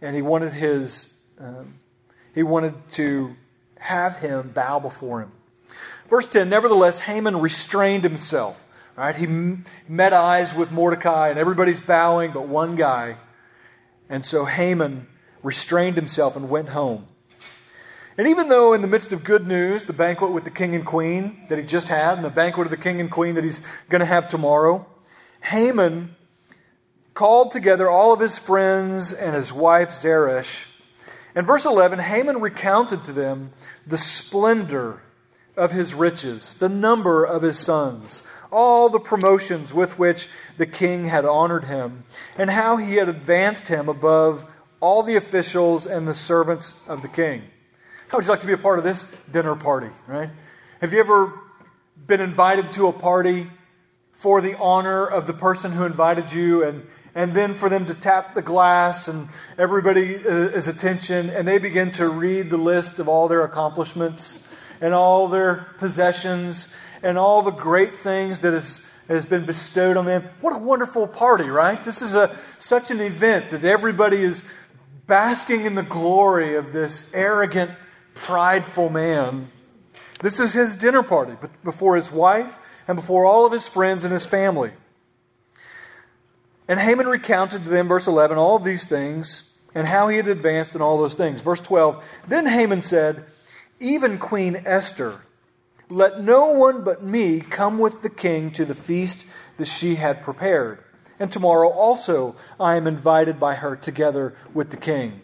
and 0.00 0.16
he 0.16 0.22
wanted 0.22 0.54
his 0.54 1.12
um, 1.38 1.74
he 2.34 2.42
wanted 2.42 2.74
to 2.92 3.34
have 3.78 4.16
him 4.16 4.50
bow 4.54 4.78
before 4.78 5.22
him. 5.22 5.32
Verse 6.08 6.28
10 6.28 6.48
Nevertheless, 6.48 7.00
Haman 7.00 7.40
restrained 7.40 8.04
himself. 8.04 8.66
Right? 8.96 9.16
He 9.16 9.26
met 9.88 10.12
eyes 10.12 10.52
with 10.52 10.70
Mordecai, 10.70 11.30
and 11.30 11.38
everybody's 11.38 11.80
bowing 11.80 12.32
but 12.32 12.46
one 12.46 12.76
guy. 12.76 13.16
And 14.10 14.26
so 14.26 14.44
Haman 14.44 15.06
restrained 15.42 15.96
himself 15.96 16.36
and 16.36 16.50
went 16.50 16.70
home. 16.70 17.06
And 18.18 18.26
even 18.26 18.48
though, 18.48 18.72
in 18.72 18.82
the 18.82 18.88
midst 18.88 19.12
of 19.12 19.24
good 19.24 19.46
news, 19.46 19.84
the 19.84 19.92
banquet 19.92 20.32
with 20.32 20.44
the 20.44 20.50
king 20.50 20.74
and 20.74 20.84
queen 20.84 21.46
that 21.48 21.58
he 21.58 21.64
just 21.64 21.88
had, 21.88 22.16
and 22.16 22.24
the 22.24 22.30
banquet 22.30 22.66
of 22.66 22.70
the 22.70 22.76
king 22.76 23.00
and 23.00 23.10
queen 23.10 23.34
that 23.36 23.44
he's 23.44 23.62
going 23.88 24.00
to 24.00 24.06
have 24.06 24.28
tomorrow, 24.28 24.86
Haman 25.42 26.16
called 27.14 27.52
together 27.52 27.88
all 27.88 28.12
of 28.12 28.20
his 28.20 28.38
friends 28.38 29.12
and 29.12 29.34
his 29.34 29.52
wife 29.52 29.92
Zeresh. 29.92 30.64
In 31.34 31.46
verse 31.46 31.64
11, 31.64 31.98
Haman 32.00 32.40
recounted 32.40 33.04
to 33.04 33.12
them 33.12 33.52
the 33.86 33.96
splendor 33.96 35.02
of 35.56 35.72
his 35.72 35.94
riches, 35.94 36.54
the 36.54 36.68
number 36.68 37.24
of 37.24 37.42
his 37.42 37.58
sons, 37.58 38.22
all 38.50 38.88
the 38.88 38.98
promotions 38.98 39.72
with 39.72 39.98
which 39.98 40.28
the 40.56 40.66
king 40.66 41.06
had 41.06 41.24
honored 41.24 41.64
him, 41.64 42.04
and 42.36 42.50
how 42.50 42.76
he 42.76 42.96
had 42.96 43.08
advanced 43.08 43.68
him 43.68 43.88
above 43.88 44.44
all 44.80 45.02
the 45.02 45.16
officials 45.16 45.86
and 45.86 46.08
the 46.08 46.14
servants 46.14 46.80
of 46.88 47.02
the 47.02 47.08
king. 47.08 47.42
How 48.10 48.18
would 48.18 48.24
you 48.24 48.30
like 48.30 48.40
to 48.40 48.46
be 48.48 48.54
a 48.54 48.58
part 48.58 48.80
of 48.80 48.84
this 48.84 49.04
dinner 49.30 49.54
party, 49.54 49.86
right? 50.08 50.30
Have 50.80 50.92
you 50.92 50.98
ever 50.98 51.32
been 52.08 52.20
invited 52.20 52.72
to 52.72 52.88
a 52.88 52.92
party 52.92 53.48
for 54.10 54.40
the 54.40 54.58
honor 54.58 55.06
of 55.06 55.28
the 55.28 55.32
person 55.32 55.70
who 55.70 55.84
invited 55.84 56.32
you 56.32 56.64
and 56.64 56.88
and 57.14 57.34
then 57.34 57.54
for 57.54 57.68
them 57.68 57.86
to 57.86 57.94
tap 57.94 58.34
the 58.34 58.42
glass 58.42 59.06
and 59.06 59.28
everybody 59.56 60.16
uh, 60.16 60.28
is 60.28 60.66
attention 60.66 61.30
and 61.30 61.46
they 61.46 61.58
begin 61.58 61.92
to 61.92 62.08
read 62.08 62.50
the 62.50 62.56
list 62.56 62.98
of 62.98 63.08
all 63.08 63.28
their 63.28 63.44
accomplishments 63.44 64.48
and 64.80 64.92
all 64.92 65.28
their 65.28 65.68
possessions 65.78 66.74
and 67.04 67.16
all 67.16 67.42
the 67.42 67.52
great 67.52 67.94
things 67.94 68.40
that 68.40 68.52
is, 68.52 68.84
has 69.06 69.24
been 69.24 69.46
bestowed 69.46 69.96
on 69.96 70.04
them. 70.04 70.28
What 70.40 70.52
a 70.52 70.58
wonderful 70.58 71.06
party, 71.06 71.48
right? 71.48 71.80
This 71.80 72.02
is 72.02 72.16
a, 72.16 72.36
such 72.58 72.90
an 72.90 73.00
event 73.00 73.50
that 73.50 73.64
everybody 73.64 74.22
is 74.22 74.42
basking 75.06 75.64
in 75.64 75.76
the 75.76 75.84
glory 75.84 76.56
of 76.56 76.72
this 76.72 77.12
arrogant, 77.14 77.70
prideful 78.14 78.88
man. 78.88 79.50
This 80.20 80.38
is 80.38 80.52
his 80.52 80.74
dinner 80.74 81.02
party 81.02 81.36
before 81.64 81.96
his 81.96 82.12
wife 82.12 82.58
and 82.86 82.96
before 82.96 83.24
all 83.24 83.46
of 83.46 83.52
his 83.52 83.68
friends 83.68 84.04
and 84.04 84.12
his 84.12 84.26
family. 84.26 84.72
And 86.68 86.78
Haman 86.78 87.08
recounted 87.08 87.64
to 87.64 87.68
them, 87.68 87.88
verse 87.88 88.06
11, 88.06 88.38
all 88.38 88.58
these 88.58 88.84
things 88.84 89.50
and 89.74 89.86
how 89.86 90.08
he 90.08 90.16
had 90.16 90.28
advanced 90.28 90.74
in 90.74 90.82
all 90.82 90.98
those 90.98 91.14
things. 91.14 91.40
Verse 91.42 91.60
12 91.60 92.04
Then 92.28 92.46
Haman 92.46 92.82
said, 92.82 93.24
Even 93.78 94.18
Queen 94.18 94.62
Esther, 94.64 95.20
let 95.88 96.22
no 96.22 96.46
one 96.46 96.84
but 96.84 97.02
me 97.02 97.40
come 97.40 97.78
with 97.78 98.02
the 98.02 98.10
king 98.10 98.52
to 98.52 98.64
the 98.64 98.74
feast 98.74 99.26
that 99.56 99.66
she 99.66 99.96
had 99.96 100.22
prepared. 100.22 100.82
And 101.18 101.30
tomorrow 101.30 101.68
also 101.68 102.36
I 102.58 102.76
am 102.76 102.86
invited 102.86 103.38
by 103.38 103.56
her 103.56 103.76
together 103.76 104.34
with 104.54 104.70
the 104.70 104.76
king. 104.76 105.22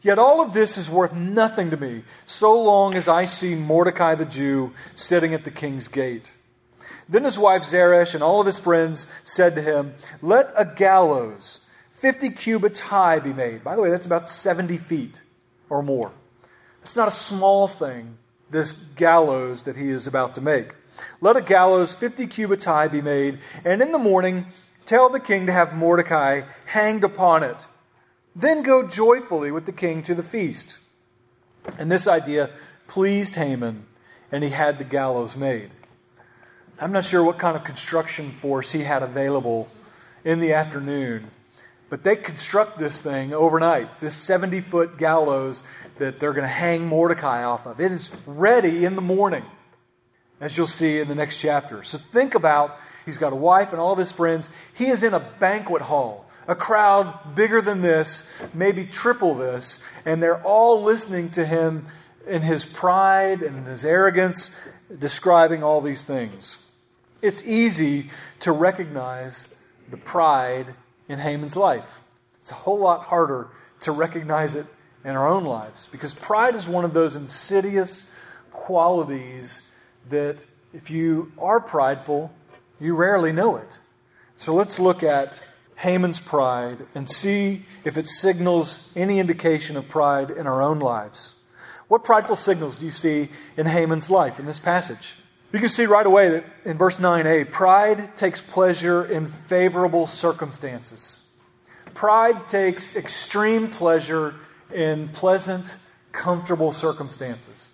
Yet 0.00 0.18
all 0.18 0.40
of 0.40 0.52
this 0.52 0.78
is 0.78 0.88
worth 0.88 1.12
nothing 1.12 1.70
to 1.70 1.76
me, 1.76 2.04
so 2.24 2.60
long 2.60 2.94
as 2.94 3.08
I 3.08 3.24
see 3.24 3.54
Mordecai 3.54 4.14
the 4.14 4.24
Jew 4.24 4.72
sitting 4.94 5.34
at 5.34 5.44
the 5.44 5.50
king's 5.50 5.88
gate. 5.88 6.32
Then 7.08 7.24
his 7.24 7.38
wife 7.38 7.64
Zeresh 7.64 8.14
and 8.14 8.22
all 8.22 8.40
of 8.40 8.46
his 8.46 8.58
friends 8.58 9.06
said 9.24 9.54
to 9.54 9.62
him, 9.62 9.94
Let 10.20 10.52
a 10.54 10.64
gallows 10.64 11.60
50 11.90 12.30
cubits 12.30 12.78
high 12.78 13.18
be 13.18 13.32
made. 13.32 13.64
By 13.64 13.74
the 13.74 13.82
way, 13.82 13.90
that's 13.90 14.06
about 14.06 14.30
70 14.30 14.76
feet 14.76 15.22
or 15.68 15.82
more. 15.82 16.12
It's 16.82 16.96
not 16.96 17.08
a 17.08 17.12
small 17.12 17.66
thing, 17.66 18.18
this 18.50 18.72
gallows 18.72 19.64
that 19.64 19.76
he 19.76 19.88
is 19.88 20.06
about 20.06 20.34
to 20.36 20.40
make. 20.40 20.74
Let 21.20 21.36
a 21.36 21.40
gallows 21.40 21.94
50 21.94 22.26
cubits 22.26 22.64
high 22.64 22.88
be 22.88 23.00
made, 23.00 23.38
and 23.64 23.82
in 23.82 23.92
the 23.92 23.98
morning 23.98 24.46
tell 24.84 25.08
the 25.08 25.20
king 25.20 25.46
to 25.46 25.52
have 25.52 25.74
Mordecai 25.74 26.42
hanged 26.66 27.04
upon 27.04 27.42
it. 27.42 27.66
Then 28.38 28.62
go 28.62 28.86
joyfully 28.86 29.50
with 29.50 29.66
the 29.66 29.72
king 29.72 30.04
to 30.04 30.14
the 30.14 30.22
feast. 30.22 30.78
And 31.76 31.90
this 31.90 32.06
idea 32.06 32.50
pleased 32.86 33.34
Haman, 33.34 33.84
and 34.30 34.44
he 34.44 34.50
had 34.50 34.78
the 34.78 34.84
gallows 34.84 35.36
made. 35.36 35.70
I'm 36.80 36.92
not 36.92 37.04
sure 37.04 37.24
what 37.24 37.40
kind 37.40 37.56
of 37.56 37.64
construction 37.64 38.30
force 38.30 38.70
he 38.70 38.84
had 38.84 39.02
available 39.02 39.68
in 40.24 40.38
the 40.38 40.52
afternoon, 40.52 41.32
but 41.90 42.04
they 42.04 42.14
construct 42.14 42.78
this 42.78 43.00
thing 43.00 43.34
overnight, 43.34 44.00
this 44.00 44.14
70 44.14 44.60
foot 44.60 44.98
gallows 44.98 45.64
that 45.98 46.20
they're 46.20 46.32
going 46.32 46.42
to 46.42 46.48
hang 46.48 46.86
Mordecai 46.86 47.42
off 47.42 47.66
of. 47.66 47.80
It 47.80 47.90
is 47.90 48.10
ready 48.24 48.84
in 48.84 48.94
the 48.94 49.02
morning, 49.02 49.44
as 50.40 50.56
you'll 50.56 50.68
see 50.68 51.00
in 51.00 51.08
the 51.08 51.16
next 51.16 51.38
chapter. 51.38 51.82
So 51.82 51.98
think 51.98 52.36
about 52.36 52.78
he's 53.04 53.18
got 53.18 53.32
a 53.32 53.36
wife 53.36 53.72
and 53.72 53.80
all 53.80 53.92
of 53.92 53.98
his 53.98 54.12
friends. 54.12 54.50
He 54.74 54.86
is 54.86 55.02
in 55.02 55.12
a 55.12 55.20
banquet 55.20 55.82
hall, 55.82 56.27
a 56.48 56.56
crowd 56.56 57.34
bigger 57.36 57.60
than 57.60 57.82
this, 57.82 58.28
maybe 58.54 58.86
triple 58.86 59.34
this, 59.34 59.84
and 60.06 60.22
they're 60.22 60.42
all 60.42 60.82
listening 60.82 61.30
to 61.30 61.44
him 61.44 61.86
in 62.26 62.42
his 62.42 62.64
pride 62.64 63.42
and 63.42 63.58
in 63.58 63.64
his 63.66 63.84
arrogance, 63.84 64.50
describing 64.98 65.62
all 65.62 65.82
these 65.82 66.02
things. 66.02 66.64
It's 67.20 67.46
easy 67.46 68.10
to 68.40 68.50
recognize 68.50 69.48
the 69.90 69.98
pride 69.98 70.74
in 71.08 71.18
Haman's 71.18 71.54
life. 71.56 72.00
It's 72.40 72.50
a 72.50 72.54
whole 72.54 72.78
lot 72.78 73.04
harder 73.04 73.48
to 73.80 73.92
recognize 73.92 74.54
it 74.54 74.66
in 75.04 75.10
our 75.10 75.28
own 75.28 75.44
lives 75.44 75.88
because 75.92 76.14
pride 76.14 76.54
is 76.54 76.66
one 76.66 76.84
of 76.84 76.94
those 76.94 77.14
insidious 77.14 78.12
qualities 78.52 79.62
that 80.08 80.44
if 80.72 80.90
you 80.90 81.32
are 81.38 81.60
prideful, 81.60 82.32
you 82.80 82.94
rarely 82.94 83.32
know 83.32 83.56
it. 83.56 83.80
So 84.36 84.54
let's 84.54 84.78
look 84.78 85.02
at 85.02 85.42
Haman's 85.78 86.18
pride 86.18 86.86
and 86.94 87.08
see 87.08 87.64
if 87.84 87.96
it 87.96 88.08
signals 88.08 88.90
any 88.96 89.20
indication 89.20 89.76
of 89.76 89.88
pride 89.88 90.30
in 90.30 90.46
our 90.46 90.60
own 90.60 90.80
lives. 90.80 91.36
What 91.86 92.02
prideful 92.02 92.36
signals 92.36 92.76
do 92.76 92.84
you 92.84 92.90
see 92.90 93.28
in 93.56 93.66
Haman's 93.66 94.10
life 94.10 94.40
in 94.40 94.46
this 94.46 94.58
passage? 94.58 95.16
You 95.52 95.60
can 95.60 95.68
see 95.68 95.86
right 95.86 96.04
away 96.04 96.28
that 96.30 96.44
in 96.64 96.76
verse 96.76 96.98
9a, 96.98 97.50
pride 97.50 98.16
takes 98.16 98.42
pleasure 98.42 99.04
in 99.04 99.26
favorable 99.26 100.06
circumstances. 100.06 101.28
Pride 101.94 102.48
takes 102.48 102.96
extreme 102.96 103.70
pleasure 103.70 104.34
in 104.74 105.08
pleasant, 105.08 105.76
comfortable 106.12 106.72
circumstances. 106.72 107.72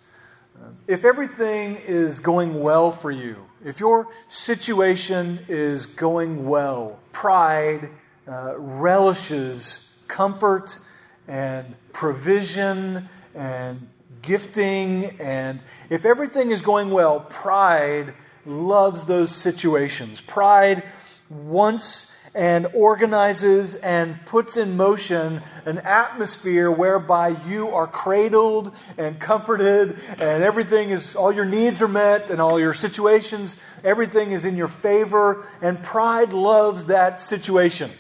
If 0.87 1.05
everything 1.05 1.77
is 1.77 2.21
going 2.21 2.61
well 2.61 2.93
for 2.93 3.11
you, 3.11 3.47
if 3.65 3.81
your 3.81 4.09
situation 4.29 5.41
is 5.49 5.87
going 5.87 6.47
well, 6.47 7.01
pride 7.13 7.89
uh, 8.29 8.55
relishes 8.59 9.95
comfort 10.07 10.79
and 11.27 11.75
provision 11.93 13.09
and 13.35 13.89
gifting, 14.21 15.19
and 15.21 15.61
if 15.91 16.05
everything 16.05 16.51
is 16.51 16.63
going 16.63 16.91
well, 16.91 17.21
pride 17.21 18.15
loves 18.47 19.05
those 19.05 19.35
situations. 19.35 20.21
Pride 20.21 20.83
wants 21.31 22.15
and 22.35 22.67
organizes 22.75 23.77
and 23.77 24.19
puts 24.27 24.57
in 24.57 24.77
motion 24.77 25.41
an 25.65 25.79
atmosphere 25.79 26.71
whereby 26.71 27.29
you 27.47 27.69
are 27.69 27.87
cradled 27.87 28.75
and 28.99 29.21
comforted 29.21 29.99
and 30.19 30.43
everything 30.43 30.91
is, 30.91 31.15
all 31.15 31.33
your 31.33 31.45
needs 31.45 31.81
are 31.81 31.89
met 31.89 32.31
and 32.31 32.41
all 32.41 32.59
your 32.59 32.75
situations, 32.75 33.57
everything 33.85 34.33
is 34.33 34.45
in 34.45 34.57
your 34.57 34.69
favor. 34.69 35.47
And 35.63 35.81
pride 35.83 36.33
loves 36.33 36.87
that 36.87 37.23
situation. 37.23 37.93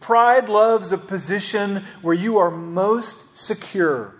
Pride 0.00 0.48
loves 0.48 0.92
a 0.92 0.98
position 0.98 1.84
where 2.02 2.14
you 2.14 2.38
are 2.38 2.50
most 2.50 3.36
secure, 3.36 4.14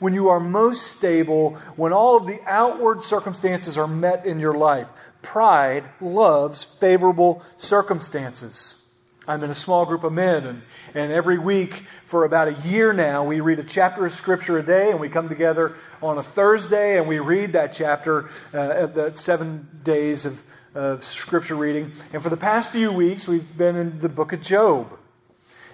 when 0.00 0.12
you 0.12 0.28
are 0.28 0.40
most 0.40 0.88
stable, 0.88 1.54
when 1.76 1.92
all 1.92 2.16
of 2.16 2.26
the 2.26 2.40
outward 2.46 3.02
circumstances 3.02 3.78
are 3.78 3.86
met 3.86 4.26
in 4.26 4.40
your 4.40 4.54
life. 4.54 4.88
Pride 5.24 5.84
loves 6.00 6.62
favorable 6.62 7.42
circumstances. 7.56 8.86
I'm 9.26 9.42
in 9.42 9.50
a 9.50 9.54
small 9.54 9.86
group 9.86 10.04
of 10.04 10.12
men, 10.12 10.44
and, 10.44 10.62
and 10.92 11.10
every 11.10 11.38
week 11.38 11.86
for 12.04 12.24
about 12.24 12.46
a 12.46 12.52
year 12.68 12.92
now, 12.92 13.24
we 13.24 13.40
read 13.40 13.58
a 13.58 13.64
chapter 13.64 14.04
of 14.04 14.12
Scripture 14.12 14.58
a 14.58 14.62
day, 14.62 14.90
and 14.90 15.00
we 15.00 15.08
come 15.08 15.30
together 15.30 15.76
on 16.02 16.18
a 16.18 16.22
Thursday 16.22 16.98
and 16.98 17.08
we 17.08 17.20
read 17.20 17.54
that 17.54 17.72
chapter, 17.72 18.28
uh, 18.52 18.84
the 18.84 19.12
seven 19.14 19.66
days 19.82 20.26
of, 20.26 20.42
of 20.74 21.02
Scripture 21.02 21.54
reading. 21.54 21.92
And 22.12 22.22
for 22.22 22.28
the 22.28 22.36
past 22.36 22.70
few 22.70 22.92
weeks, 22.92 23.26
we've 23.26 23.56
been 23.56 23.76
in 23.76 24.00
the 24.00 24.10
book 24.10 24.34
of 24.34 24.42
Job. 24.42 24.98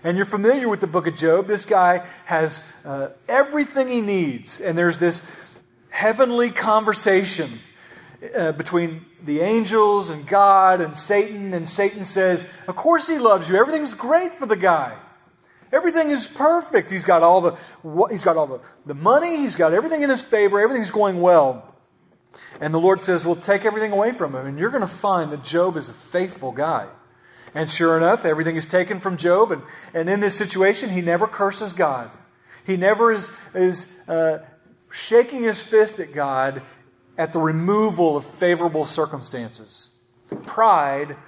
And 0.05 0.17
you're 0.17 0.27
familiar 0.27 0.69
with 0.69 0.81
the 0.81 0.87
book 0.87 1.09
of 1.09 1.17
Job. 1.17 1.49
This 1.49 1.65
guy 1.65 2.07
has 2.27 2.67
uh, 2.85 3.09
everything 3.29 3.89
he 3.89 4.01
needs, 4.01 4.61
and 4.61 4.79
there's 4.79 4.99
this 4.99 5.29
heavenly 5.89 6.51
conversation 6.51 7.59
uh, 8.35 8.53
between 8.53 9.07
the 9.25 9.41
angels 9.41 10.11
and 10.11 10.27
God 10.27 10.81
and 10.81 10.97
Satan, 10.97 11.55
and 11.55 11.69
Satan 11.69 12.05
says, 12.05 12.47
Of 12.69 12.77
course 12.77 13.07
he 13.07 13.19
loves 13.19 13.49
you. 13.49 13.57
Everything's 13.57 13.95
great 13.95 14.35
for 14.35 14.47
the 14.47 14.57
guy. 14.57 14.97
Everything 15.73 16.11
is 16.11 16.27
perfect. 16.27 16.91
He's 16.91 17.05
got 17.05 17.23
all 17.23 17.41
the 17.41 17.57
he's 18.11 18.25
got 18.25 18.37
all 18.37 18.47
the, 18.47 18.61
the 18.87 18.95
money, 18.95 19.37
he's 19.37 19.57
got 19.57 19.73
everything 19.73 20.03
in 20.03 20.11
his 20.11 20.23
favor, 20.23 20.61
everything's 20.61 20.91
going 20.91 21.21
well. 21.21 21.67
And 22.61 22.75
the 22.75 22.79
Lord 22.79 23.03
says, 23.03 23.25
Well, 23.25 23.37
take 23.37 23.65
everything 23.65 23.93
away 23.93 24.13
from 24.13 24.35
him, 24.35 24.47
and 24.47 24.59
you're 24.59 24.71
going 24.71 24.83
to 24.83 24.89
find 24.89 25.33
that 25.33 25.45
Job 25.45 25.77
is 25.77 25.89
a 25.89 25.95
faithful 25.95 26.53
guy. 26.53 26.89
And 27.55 27.71
sure 27.71 27.97
enough, 27.97 28.25
everything 28.25 28.57
is 28.57 28.67
taken 28.67 29.01
from 29.01 29.17
Job, 29.17 29.51
and, 29.51 29.63
and 29.93 30.09
in 30.09 30.21
this 30.21 30.37
situation, 30.37 30.91
he 30.91 31.01
never 31.01 31.27
curses 31.27 31.73
God. 31.73 32.11
He 32.65 32.77
never 32.77 33.13
is, 33.13 33.31
is 33.55 33.99
uh, 34.07 34.39
shaking 34.91 35.43
his 35.43 35.61
fist 35.61 35.99
at 35.99 36.13
God 36.13 36.63
at 37.21 37.35
the 37.35 37.39
removal 37.39 38.17
of 38.17 38.25
favorable 38.25 38.87
circumstances. 38.87 39.91
Pride 40.45 41.19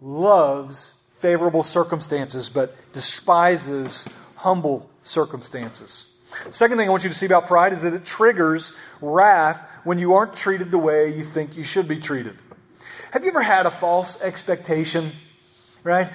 loves 0.00 0.94
favorable 1.18 1.62
circumstances 1.62 2.48
but 2.48 2.74
despises 2.92 4.08
humble 4.34 4.90
circumstances. 5.04 6.16
Second 6.50 6.78
thing 6.78 6.88
I 6.88 6.90
want 6.90 7.04
you 7.04 7.10
to 7.10 7.16
see 7.16 7.26
about 7.26 7.46
pride 7.46 7.72
is 7.72 7.82
that 7.82 7.94
it 7.94 8.04
triggers 8.04 8.76
wrath 9.00 9.64
when 9.84 10.00
you 10.00 10.14
aren't 10.14 10.34
treated 10.34 10.72
the 10.72 10.78
way 10.78 11.16
you 11.16 11.22
think 11.22 11.56
you 11.56 11.62
should 11.62 11.86
be 11.86 12.00
treated. 12.00 12.36
Have 13.12 13.22
you 13.22 13.30
ever 13.30 13.42
had 13.42 13.66
a 13.66 13.70
false 13.70 14.20
expectation? 14.20 15.12
Right? 15.84 16.10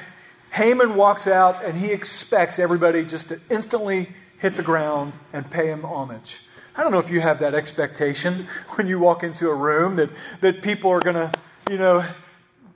Haman 0.52 0.96
walks 0.96 1.26
out 1.26 1.64
and 1.64 1.78
he 1.78 1.94
expects 1.94 2.60
everybody 2.60 3.06
just 3.06 3.30
to 3.30 3.40
instantly 3.50 4.10
hit 4.40 4.58
the 4.58 4.64
ground 4.64 5.14
and 5.32 5.50
pay 5.50 5.68
him 5.68 5.86
homage. 5.86 6.42
I 6.78 6.84
don't 6.84 6.92
know 6.92 7.00
if 7.00 7.10
you 7.10 7.22
have 7.22 7.40
that 7.40 7.56
expectation 7.56 8.48
when 8.76 8.88
you 8.88 9.00
walk 9.00 9.24
into 9.24 9.50
a 9.50 9.56
room 9.56 9.96
that, 9.96 10.10
that 10.42 10.62
people 10.62 10.92
are 10.92 11.00
going 11.00 11.16
to, 11.16 11.32
you 11.70 11.78
know, 11.78 12.06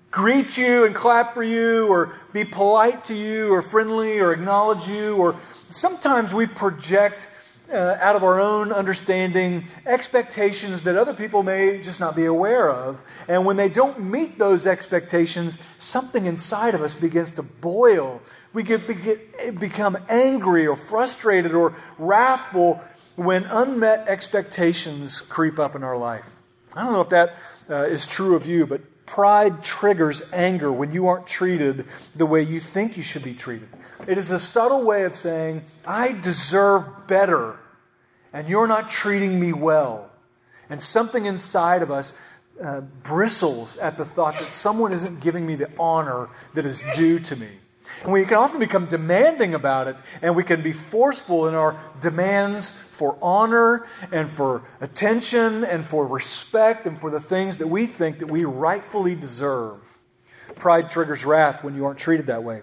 greet 0.10 0.58
you 0.58 0.86
and 0.86 0.96
clap 0.96 1.34
for 1.34 1.44
you 1.44 1.86
or 1.88 2.15
be 2.32 2.46
polite 2.46 3.03
to 3.06 3.13
you 3.13 3.53
or 3.53 3.62
friendly 3.62 4.20
or 4.20 4.32
acknowledge 4.32 4.88
you. 4.88 5.18
Or 5.18 5.36
sometimes 5.68 6.34
we 6.34 6.48
project 6.48 7.29
uh, 7.72 7.97
out 8.00 8.15
of 8.15 8.23
our 8.23 8.39
own 8.39 8.71
understanding 8.71 9.67
expectations 9.86 10.82
that 10.84 10.97
other 10.97 11.13
people 11.13 11.43
may 11.43 11.82
just 11.82 12.00
not 12.00 12.15
be 12.15 12.26
aware 12.26 12.71
of. 12.71 13.02
And 13.28 13.45
when 13.45 13.58
they 13.58 13.69
don't 13.69 14.00
meet 14.00 14.39
those 14.39 14.65
expectations, 14.65 15.58
something 15.78 16.26
inside 16.26 16.73
of 16.73 16.82
us 16.82 16.95
begins 16.95 17.34
to 17.34 17.43
boil. 17.43 18.21
We 18.54 18.63
get, 18.63 18.88
get, 19.04 19.60
become 19.60 19.97
angry 20.08 20.65
or 20.65 20.78
frustrated 20.78 21.54
or 21.54 21.76
wrathful 21.97 22.82
when 23.19 23.43
unmet 23.43 24.08
expectations 24.08 25.19
creep 25.19 25.60
up 25.60 25.75
in 25.75 25.84
our 25.84 25.97
life. 25.97 26.29
I 26.73 26.84
don't 26.84 26.93
know 26.93 27.01
if 27.01 27.10
that 27.10 27.36
uh, 27.69 27.84
is 27.84 28.08
true 28.08 28.36
of 28.36 28.45
you, 28.45 28.65
but 28.65 28.82
pride 29.05 29.62
triggers 29.62 30.21
anger 30.32 30.71
when 30.71 30.93
you 30.93 31.08
aren't 31.08 31.27
treated 31.27 31.86
the 32.15 32.25
way 32.25 32.41
you 32.41 32.62
think 32.62 32.95
you 32.95 33.03
should 33.03 33.23
be 33.23 33.34
treated. 33.34 33.67
It 34.08 34.17
is 34.17 34.32
a 34.32 34.39
subtle 34.39 34.84
way 34.84 35.03
of 35.03 35.15
saying, 35.15 35.63
I 35.86 36.13
deserve 36.13 37.08
better, 37.08 37.60
and 38.32 38.47
you're 38.47 38.67
not 38.67 38.89
treating 38.89 39.38
me 39.38 39.51
well. 39.51 40.10
And 40.69 40.82
something 40.82 41.25
inside 41.25 41.82
of 41.82 41.91
us 41.91 42.17
uh, 42.63 42.82
bristles 42.82 43.75
at 43.77 43.97
the 43.97 44.05
thought 44.05 44.39
that 44.39 44.47
someone 44.47 44.93
isn't 44.93 45.19
giving 45.19 45.45
me 45.45 45.55
the 45.55 45.69
honor 45.77 46.29
that 46.53 46.65
is 46.65 46.82
due 46.95 47.19
to 47.19 47.36
me. 47.36 47.49
And 48.03 48.13
we 48.13 48.23
can 48.23 48.36
often 48.36 48.60
become 48.60 48.86
demanding 48.86 49.53
about 49.53 49.89
it, 49.89 49.97
and 50.21 50.38
we 50.38 50.43
can 50.45 50.62
be 50.62 50.71
forceful 50.71 51.49
in 51.49 51.55
our 51.55 51.77
demands 51.99 52.79
for 52.99 53.17
honor 53.21 53.88
and 54.12 54.29
for 54.29 54.62
attention 54.81 55.63
and 55.63 55.88
for 55.88 56.05
respect 56.05 56.85
and 56.85 56.99
for 56.99 57.09
the 57.09 57.19
things 57.19 57.55
that 57.57 57.67
we 57.67 57.85
think 57.85 58.19
that 58.19 58.29
we 58.29 58.43
rightfully 58.43 59.15
deserve. 59.15 59.99
Pride 60.55 60.91
triggers 60.91 61.23
wrath 61.23 61.63
when 61.63 61.75
you 61.75 61.85
aren't 61.85 61.97
treated 61.97 62.27
that 62.27 62.43
way. 62.43 62.62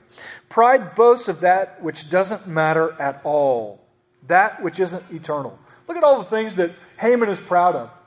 Pride 0.51 0.95
boasts 0.95 1.29
of 1.29 1.41
that 1.41 1.83
which 1.83 2.11
doesn't 2.11 2.47
matter 2.47 2.95
at 3.01 3.23
all, 3.25 3.81
that 4.27 4.63
which 4.63 4.79
isn't 4.79 5.03
eternal. 5.11 5.59
Look 5.89 5.97
at 5.97 6.05
all 6.05 6.19
the 6.19 6.25
things 6.29 6.57
that 6.57 6.73
Haman 6.99 7.31
is 7.31 7.41
proud 7.41 7.75
of. 7.75 7.99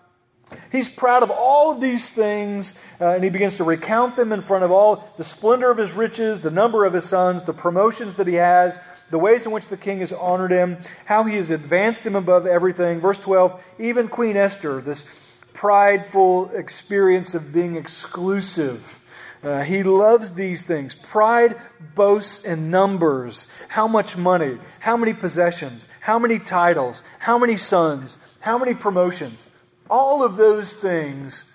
He's 0.71 0.89
proud 0.89 1.23
of 1.23 1.31
all 1.31 1.71
of 1.71 1.81
these 1.81 2.09
things, 2.09 2.79
uh, 3.01 3.09
and 3.09 3.23
he 3.23 3.29
begins 3.29 3.57
to 3.57 3.63
recount 3.63 4.15
them 4.15 4.31
in 4.31 4.41
front 4.41 4.63
of 4.63 4.71
all 4.71 5.11
the 5.17 5.23
splendor 5.23 5.71
of 5.71 5.77
his 5.77 5.91
riches, 5.91 6.41
the 6.41 6.51
number 6.51 6.85
of 6.85 6.93
his 6.93 7.05
sons, 7.05 7.43
the 7.43 7.53
promotions 7.53 8.15
that 8.15 8.27
he 8.27 8.35
has, 8.35 8.79
the 9.09 9.17
ways 9.17 9.45
in 9.45 9.51
which 9.51 9.67
the 9.67 9.77
king 9.77 9.99
has 9.99 10.11
honored 10.11 10.51
him, 10.51 10.77
how 11.05 11.23
he 11.23 11.35
has 11.35 11.49
advanced 11.49 12.05
him 12.05 12.15
above 12.15 12.45
everything. 12.45 12.99
Verse 12.99 13.19
12, 13.19 13.61
even 13.79 14.07
Queen 14.07 14.37
Esther, 14.37 14.81
this 14.81 15.05
prideful 15.53 16.51
experience 16.51 17.35
of 17.35 17.51
being 17.51 17.75
exclusive. 17.75 18.99
Uh, 19.43 19.63
he 19.63 19.83
loves 19.83 20.35
these 20.35 20.63
things. 20.63 20.95
Pride 20.95 21.59
boasts 21.95 22.45
in 22.45 22.69
numbers. 22.71 23.47
How 23.67 23.85
much 23.85 24.15
money? 24.15 24.57
How 24.79 24.95
many 24.95 25.13
possessions? 25.13 25.89
How 25.99 26.17
many 26.17 26.39
titles? 26.39 27.03
How 27.19 27.37
many 27.37 27.57
sons? 27.57 28.19
How 28.39 28.57
many 28.57 28.73
promotions? 28.73 29.48
All 29.89 30.23
of 30.23 30.37
those 30.37 30.73
things 30.73 31.51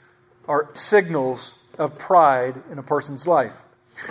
are 0.48 0.68
signals 0.74 1.54
of 1.78 1.98
pride 1.98 2.62
in 2.70 2.78
a 2.78 2.82
person's 2.82 3.26
life. 3.26 3.62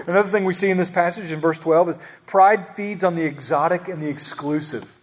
Another 0.07 0.29
thing 0.29 0.45
we 0.45 0.53
see 0.53 0.69
in 0.69 0.77
this 0.77 0.89
passage 0.89 1.31
in 1.31 1.39
verse 1.39 1.59
12 1.59 1.89
is 1.89 1.99
pride 2.25 2.67
feeds 2.75 3.03
on 3.03 3.15
the 3.15 3.23
exotic 3.23 3.87
and 3.87 4.01
the 4.01 4.07
exclusive. 4.07 4.95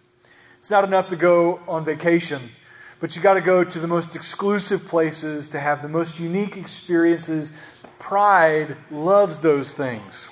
It's 0.57 0.71
not 0.71 0.83
enough 0.83 1.07
to 1.07 1.15
go 1.15 1.59
on 1.67 1.85
vacation, 1.85 2.51
but 2.99 3.15
you 3.15 3.21
got 3.21 3.35
to 3.35 3.41
go 3.41 3.63
to 3.63 3.79
the 3.79 3.87
most 3.87 4.15
exclusive 4.15 4.87
places 4.87 5.47
to 5.49 5.59
have 5.59 5.81
the 5.81 5.87
most 5.87 6.19
unique 6.19 6.57
experiences. 6.57 7.53
Pride 7.99 8.77
loves 8.89 9.39
those 9.39 9.71
things. 9.71 10.29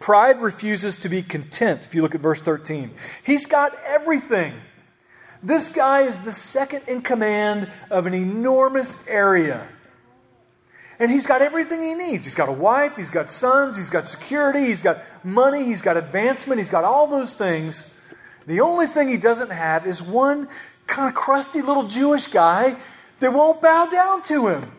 Pride 0.00 0.40
refuses 0.40 0.96
to 0.98 1.08
be 1.08 1.22
content, 1.22 1.84
if 1.84 1.94
you 1.94 2.02
look 2.02 2.14
at 2.14 2.20
verse 2.20 2.40
13. 2.40 2.92
He's 3.24 3.46
got 3.46 3.74
everything. 3.84 4.54
This 5.42 5.68
guy 5.68 6.02
is 6.02 6.18
the 6.18 6.32
second 6.32 6.82
in 6.88 7.02
command 7.02 7.68
of 7.90 8.06
an 8.06 8.14
enormous 8.14 9.06
area. 9.06 9.68
And 10.98 11.10
he's 11.10 11.26
got 11.26 11.42
everything 11.42 11.80
he 11.80 11.94
needs. 11.94 12.26
He's 12.26 12.34
got 12.34 12.48
a 12.48 12.52
wife, 12.52 12.96
he's 12.96 13.10
got 13.10 13.30
sons, 13.30 13.76
he's 13.76 13.90
got 13.90 14.08
security, 14.08 14.66
he's 14.66 14.82
got 14.82 15.02
money, 15.22 15.64
he's 15.64 15.80
got 15.80 15.96
advancement, 15.96 16.58
he's 16.58 16.70
got 16.70 16.82
all 16.82 17.06
those 17.06 17.34
things. 17.34 17.92
The 18.46 18.60
only 18.60 18.86
thing 18.86 19.08
he 19.08 19.16
doesn't 19.16 19.50
have 19.50 19.86
is 19.86 20.02
one 20.02 20.48
kind 20.88 21.08
of 21.08 21.14
crusty 21.14 21.62
little 21.62 21.84
Jewish 21.84 22.26
guy 22.26 22.76
that 23.20 23.32
won't 23.32 23.62
bow 23.62 23.86
down 23.86 24.22
to 24.24 24.48
him. 24.48 24.72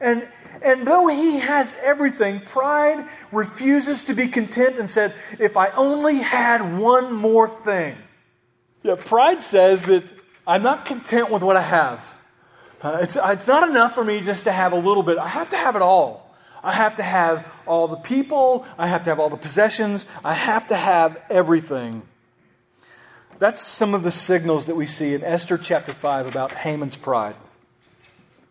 And, 0.00 0.28
and 0.60 0.86
though 0.86 1.06
he 1.06 1.38
has 1.38 1.76
everything, 1.82 2.40
pride 2.40 3.08
refuses 3.30 4.02
to 4.04 4.14
be 4.14 4.26
content 4.26 4.76
and 4.76 4.90
said, 4.90 5.14
If 5.38 5.56
I 5.56 5.68
only 5.70 6.18
had 6.18 6.78
one 6.78 7.14
more 7.14 7.48
thing. 7.48 7.96
Yeah, 8.82 8.96
pride 8.96 9.42
says 9.42 9.84
that 9.84 10.12
I'm 10.46 10.62
not 10.62 10.84
content 10.84 11.30
with 11.30 11.42
what 11.42 11.56
I 11.56 11.62
have. 11.62 12.14
Uh, 12.80 12.98
it's, 13.00 13.16
it's 13.16 13.46
not 13.46 13.68
enough 13.68 13.94
for 13.94 14.04
me 14.04 14.20
just 14.20 14.44
to 14.44 14.52
have 14.52 14.72
a 14.72 14.76
little 14.76 15.04
bit. 15.04 15.18
I 15.18 15.28
have 15.28 15.50
to 15.50 15.56
have 15.56 15.76
it 15.76 15.82
all. 15.82 16.34
I 16.64 16.72
have 16.72 16.96
to 16.96 17.02
have 17.02 17.46
all 17.66 17.86
the 17.86 17.96
people. 17.96 18.66
I 18.76 18.88
have 18.88 19.04
to 19.04 19.10
have 19.10 19.20
all 19.20 19.28
the 19.28 19.36
possessions. 19.36 20.06
I 20.24 20.34
have 20.34 20.66
to 20.68 20.76
have 20.76 21.20
everything. 21.30 22.02
That's 23.38 23.62
some 23.62 23.94
of 23.94 24.02
the 24.02 24.10
signals 24.10 24.66
that 24.66 24.76
we 24.76 24.86
see 24.86 25.14
in 25.14 25.22
Esther 25.24 25.58
chapter 25.58 25.92
5 25.92 26.28
about 26.28 26.52
Haman's 26.52 26.96
pride. 26.96 27.36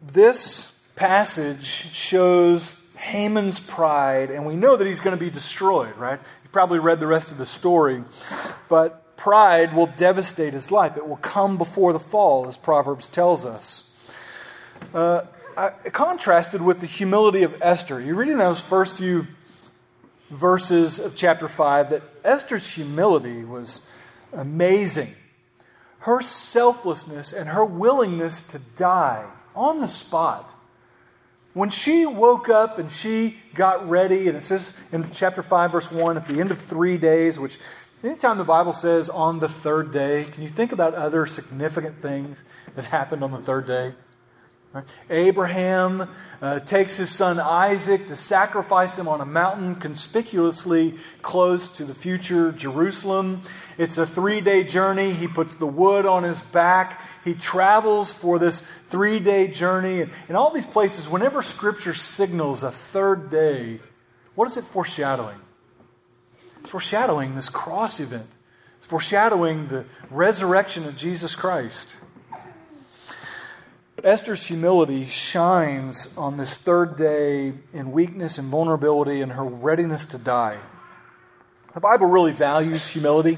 This 0.02 0.74
passage 0.96 1.66
shows 1.66 2.78
Haman's 2.98 3.60
pride, 3.60 4.32
and 4.32 4.46
we 4.46 4.56
know 4.56 4.76
that 4.76 4.86
he's 4.86 5.00
going 5.00 5.18
to 5.18 5.24
be 5.24 5.30
destroyed, 5.30 5.96
right? 5.98 6.20
You've 6.44 6.52
probably 6.52 6.80
read 6.80 7.00
the 7.00 7.08
rest 7.08 7.32
of 7.32 7.38
the 7.38 7.46
story. 7.46 8.04
But 8.68 9.01
pride 9.22 9.76
will 9.76 9.86
devastate 9.86 10.52
his 10.52 10.72
life. 10.72 10.98
It 10.98 11.08
will 11.08 11.18
come 11.18 11.56
before 11.56 11.94
the 11.94 12.00
fall, 12.00 12.48
as 12.48 12.58
Proverbs 12.58 13.08
tells 13.08 13.46
us. 13.46 13.94
Uh, 14.96 15.26
I, 15.56 15.70
contrasted 15.92 16.60
with 16.60 16.80
the 16.80 16.88
humility 16.88 17.44
of 17.44 17.56
Esther. 17.62 18.02
You 18.02 18.16
read 18.16 18.30
in 18.30 18.40
those 18.40 18.62
first 18.62 18.98
few 18.98 19.28
verses 20.32 20.98
of 20.98 21.16
chapter 21.16 21.48
5 21.48 21.92
that 21.92 22.02
Esther's 22.24 22.68
humility 22.74 23.44
was 23.44 23.86
amazing. 24.34 25.14
Her 26.00 26.24
selflessness 26.24 27.32
and 27.32 27.50
her 27.50 27.64
willingness 27.64 28.48
to 28.48 28.60
die 28.76 29.28
on 29.56 29.82
the 29.82 29.88
spot 29.88 30.56
when 31.54 31.70
she 31.70 32.06
woke 32.06 32.50
up 32.50 32.80
and 32.80 32.92
she 32.92 33.38
got 33.54 33.88
ready, 33.90 34.28
and 34.28 34.38
it 34.38 34.42
says 34.42 34.74
in 34.92 35.12
chapter 35.12 35.44
5, 35.44 35.72
verse 35.72 35.92
1, 35.92 36.18
at 36.18 36.28
the 36.28 36.40
end 36.40 36.52
of 36.52 36.60
three 36.60 36.98
days, 36.98 37.38
which 37.38 37.60
anytime 38.04 38.38
the 38.38 38.44
Bible 38.44 38.74
says 38.74 39.10
on 39.10 39.40
the 39.40 39.50
third 39.50 39.92
day, 39.92 40.26
can 40.26 40.42
you 40.42 40.50
think 40.50 40.72
about 40.72 40.94
other 40.94 41.26
significant 41.26 42.02
things 42.02 42.44
that 42.76 42.86
happened 42.86 43.24
on 43.24 43.32
the 43.32 43.40
third 43.40 43.68
day? 43.68 43.94
Abraham 45.10 46.10
uh, 46.42 46.60
takes 46.62 46.96
his 46.96 47.10
son 47.10 47.42
Isaac 47.42 48.08
to 48.08 48.16
sacrifice 48.16 48.98
him 48.98 49.08
on 49.08 49.20
a 49.20 49.26
mountain 49.26 49.76
conspicuously 49.76 50.96
close 51.22 51.68
to 51.76 51.84
the 51.84 51.94
future 51.94 52.54
Jerusalem. 52.54 53.42
It's 53.78 53.98
a 53.98 54.08
three 54.08 54.40
day 54.40 54.64
journey. 54.64 55.12
He 55.12 55.28
puts 55.28 55.56
the 55.56 55.66
wood 55.66 56.06
on 56.06 56.24
his 56.24 56.40
back. 56.40 57.02
He 57.26 57.34
travels 57.34 58.14
for 58.14 58.40
this 58.40 58.62
three 58.86 59.20
day 59.20 59.50
journey. 59.50 60.02
And 60.02 60.12
in 60.30 60.38
all 60.38 60.52
these 60.52 60.66
places, 60.66 61.08
whenever 61.10 61.42
Scripture 61.42 61.94
signals 61.94 62.64
a 62.64 62.72
third 62.72 63.30
day, 63.30 63.82
what 64.36 64.48
is 64.48 64.56
it 64.56 64.64
foreshadowing? 64.64 65.40
It's 66.62 66.70
foreshadowing 66.70 67.36
this 67.36 67.50
cross 67.50 68.00
event, 68.00 68.28
it's 68.78 68.88
foreshadowing 68.88 69.68
the 69.68 69.86
resurrection 70.10 70.86
of 70.86 70.96
Jesus 70.96 71.36
Christ. 71.36 71.96
Esther's 74.04 74.48
humility 74.48 75.06
shines 75.06 76.16
on 76.18 76.38
this 76.38 76.56
third 76.56 76.98
day 76.98 77.54
in 77.72 77.92
weakness 77.92 78.40
and 78.40 78.48
vulnerability 78.48 79.22
and 79.22 79.34
her 79.34 79.44
readiness 79.44 80.06
to 80.06 80.18
die. 80.18 80.60
The 81.76 81.80
Bible 81.80 82.08
really 82.08 82.32
values 82.32 82.88
humility. 82.88 83.38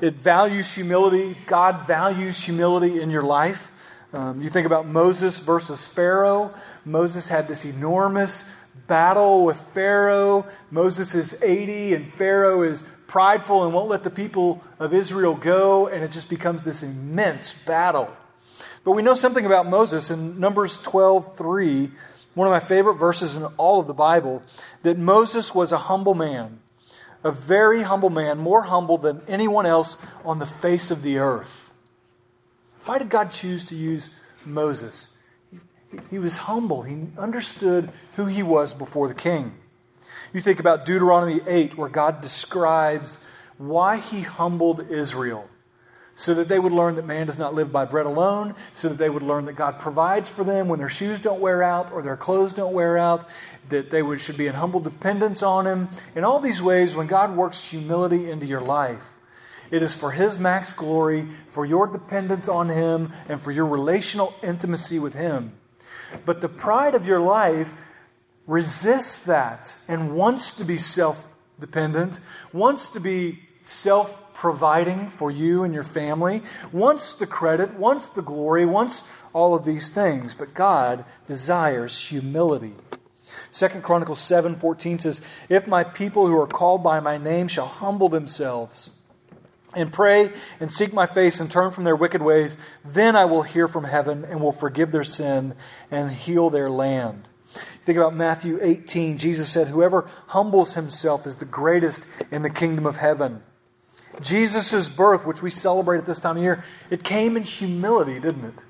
It 0.00 0.14
values 0.14 0.74
humility. 0.74 1.36
God 1.46 1.86
values 1.86 2.42
humility 2.44 3.00
in 3.00 3.10
your 3.10 3.24
life. 3.24 3.72
Um, 4.12 4.40
you 4.40 4.48
think 4.48 4.66
about 4.66 4.86
Moses 4.86 5.40
versus 5.40 5.86
Pharaoh. 5.86 6.54
Moses 6.84 7.28
had 7.28 7.48
this 7.48 7.64
enormous 7.64 8.48
battle 8.88 9.44
with 9.44 9.56
Pharaoh. 9.56 10.46
Moses 10.70 11.14
is 11.14 11.40
80, 11.42 11.94
and 11.94 12.12
Pharaoh 12.12 12.62
is 12.62 12.82
prideful 13.06 13.64
and 13.64 13.72
won't 13.72 13.88
let 13.88 14.02
the 14.02 14.10
people 14.10 14.62
of 14.80 14.92
Israel 14.92 15.34
go, 15.34 15.86
and 15.86 16.02
it 16.02 16.10
just 16.10 16.28
becomes 16.28 16.64
this 16.64 16.82
immense 16.82 17.52
battle. 17.52 18.08
But 18.84 18.92
we 18.92 19.02
know 19.02 19.14
something 19.14 19.46
about 19.46 19.66
Moses 19.66 20.10
in 20.10 20.40
Numbers 20.40 20.78
12:3, 20.78 21.92
one 22.34 22.48
of 22.48 22.52
my 22.52 22.60
favorite 22.60 22.94
verses 22.94 23.36
in 23.36 23.44
all 23.56 23.80
of 23.80 23.86
the 23.86 23.94
Bible, 23.94 24.42
that 24.82 24.98
Moses 24.98 25.54
was 25.54 25.72
a 25.72 25.78
humble 25.78 26.14
man, 26.14 26.60
a 27.22 27.30
very 27.30 27.82
humble 27.82 28.10
man, 28.10 28.38
more 28.38 28.62
humble 28.62 28.96
than 28.96 29.22
anyone 29.28 29.66
else 29.66 29.98
on 30.24 30.38
the 30.38 30.46
face 30.46 30.90
of 30.90 31.02
the 31.02 31.18
earth. 31.18 31.70
Why 32.84 32.98
did 32.98 33.10
God 33.10 33.30
choose 33.30 33.64
to 33.66 33.74
use 33.74 34.08
Moses? 34.44 35.17
He 36.10 36.18
was 36.18 36.38
humble. 36.38 36.82
He 36.82 37.06
understood 37.16 37.90
who 38.16 38.26
he 38.26 38.42
was 38.42 38.74
before 38.74 39.08
the 39.08 39.14
king. 39.14 39.54
You 40.32 40.40
think 40.40 40.60
about 40.60 40.84
Deuteronomy 40.84 41.40
8, 41.46 41.78
where 41.78 41.88
God 41.88 42.20
describes 42.20 43.20
why 43.56 43.96
he 43.96 44.20
humbled 44.20 44.90
Israel 44.90 45.48
so 46.18 46.34
that 46.34 46.48
they 46.48 46.58
would 46.58 46.72
learn 46.72 46.96
that 46.96 47.06
man 47.06 47.26
does 47.26 47.38
not 47.38 47.54
live 47.54 47.70
by 47.70 47.84
bread 47.84 48.04
alone, 48.04 48.56
so 48.74 48.88
that 48.88 48.98
they 48.98 49.08
would 49.08 49.22
learn 49.22 49.44
that 49.44 49.52
God 49.52 49.78
provides 49.78 50.28
for 50.28 50.42
them 50.42 50.66
when 50.66 50.80
their 50.80 50.88
shoes 50.88 51.20
don't 51.20 51.40
wear 51.40 51.62
out 51.62 51.92
or 51.92 52.02
their 52.02 52.16
clothes 52.16 52.52
don't 52.52 52.72
wear 52.72 52.98
out, 52.98 53.28
that 53.68 53.90
they 53.90 54.02
would, 54.02 54.20
should 54.20 54.36
be 54.36 54.48
in 54.48 54.54
humble 54.54 54.80
dependence 54.80 55.44
on 55.44 55.64
Him. 55.64 55.88
In 56.16 56.24
all 56.24 56.40
these 56.40 56.60
ways, 56.60 56.96
when 56.96 57.06
God 57.06 57.36
works 57.36 57.70
humility 57.70 58.28
into 58.28 58.46
your 58.46 58.60
life, 58.60 59.12
it 59.70 59.80
is 59.80 59.94
for 59.94 60.10
His 60.10 60.40
max 60.40 60.72
glory, 60.72 61.28
for 61.46 61.64
your 61.64 61.86
dependence 61.86 62.48
on 62.48 62.68
Him, 62.68 63.12
and 63.28 63.40
for 63.40 63.52
your 63.52 63.66
relational 63.66 64.34
intimacy 64.42 64.98
with 64.98 65.14
Him. 65.14 65.52
But 66.24 66.40
the 66.40 66.48
pride 66.48 66.94
of 66.94 67.06
your 67.06 67.20
life 67.20 67.74
resists 68.46 69.24
that 69.24 69.76
and 69.86 70.14
wants 70.14 70.50
to 70.52 70.64
be 70.64 70.78
self 70.78 71.28
dependent, 71.60 72.20
wants 72.52 72.88
to 72.88 73.00
be 73.00 73.40
self 73.64 74.24
providing 74.34 75.08
for 75.08 75.30
you 75.30 75.64
and 75.64 75.74
your 75.74 75.82
family, 75.82 76.42
wants 76.72 77.12
the 77.12 77.26
credit, 77.26 77.74
wants 77.74 78.08
the 78.08 78.22
glory, 78.22 78.64
wants 78.64 79.02
all 79.32 79.54
of 79.54 79.64
these 79.64 79.88
things. 79.88 80.34
But 80.34 80.54
God 80.54 81.04
desires 81.26 82.06
humility. 82.06 82.74
Second 83.50 83.82
Chronicles 83.82 84.20
7:14 84.20 84.98
says, 84.98 85.20
"If 85.48 85.66
my 85.66 85.84
people 85.84 86.26
who 86.26 86.40
are 86.40 86.46
called 86.46 86.82
by 86.82 87.00
my 87.00 87.18
name 87.18 87.48
shall 87.48 87.66
humble 87.66 88.08
themselves 88.08 88.90
and 89.74 89.92
pray 89.92 90.32
and 90.60 90.72
seek 90.72 90.92
my 90.92 91.06
face 91.06 91.40
and 91.40 91.50
turn 91.50 91.70
from 91.70 91.84
their 91.84 91.96
wicked 91.96 92.22
ways, 92.22 92.56
then 92.84 93.16
I 93.16 93.24
will 93.24 93.42
hear 93.42 93.68
from 93.68 93.84
heaven 93.84 94.24
and 94.24 94.40
will 94.40 94.52
forgive 94.52 94.92
their 94.92 95.04
sin 95.04 95.54
and 95.90 96.10
heal 96.10 96.50
their 96.50 96.70
land." 96.70 97.28
Think 97.84 97.96
about 97.96 98.14
Matthew 98.14 98.58
18. 98.60 99.16
Jesus 99.16 99.48
said, 99.48 99.68
Whoever 99.68 100.06
humbles 100.28 100.74
himself 100.74 101.26
is 101.26 101.36
the 101.36 101.46
greatest 101.46 102.06
in 102.30 102.42
the 102.42 102.50
kingdom 102.50 102.84
of 102.84 102.96
heaven. 102.96 103.42
Jesus' 104.20 104.88
birth, 104.88 105.24
which 105.24 105.42
we 105.42 105.50
celebrate 105.50 105.98
at 105.98 106.06
this 106.06 106.18
time 106.18 106.36
of 106.36 106.42
year, 106.42 106.64
it 106.90 107.02
came 107.02 107.36
in 107.36 107.44
humility, 107.44 108.18
didn't 108.18 108.44
it? 108.44 108.62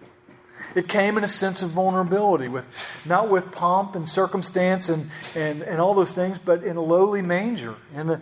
It 0.74 0.88
came 0.88 1.18
in 1.18 1.24
a 1.24 1.28
sense 1.28 1.62
of 1.62 1.70
vulnerability, 1.70 2.46
with 2.46 2.68
not 3.04 3.28
with 3.28 3.50
pomp 3.50 3.96
and 3.96 4.08
circumstance 4.08 4.88
and, 4.88 5.11
and, 5.34 5.62
and 5.62 5.80
all 5.80 5.94
those 5.94 6.12
things, 6.12 6.38
but 6.38 6.62
in 6.62 6.76
a 6.76 6.82
lowly 6.82 7.22
manger. 7.22 7.76
And 7.94 8.11
the, 8.11 8.20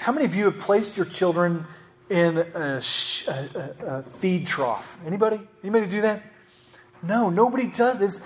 how 0.00 0.12
many 0.12 0.24
of 0.24 0.34
you 0.34 0.46
have 0.46 0.58
placed 0.58 0.96
your 0.96 1.04
children 1.04 1.66
in 2.08 2.38
a, 2.38 2.80
a, 3.28 3.74
a, 3.86 4.02
feed 4.02 4.46
trough? 4.46 4.98
Anybody? 5.06 5.38
Anybody 5.62 5.86
do 5.86 6.00
that? 6.00 6.22
No, 7.02 7.28
nobody 7.28 7.66
does 7.66 7.98
this. 7.98 8.20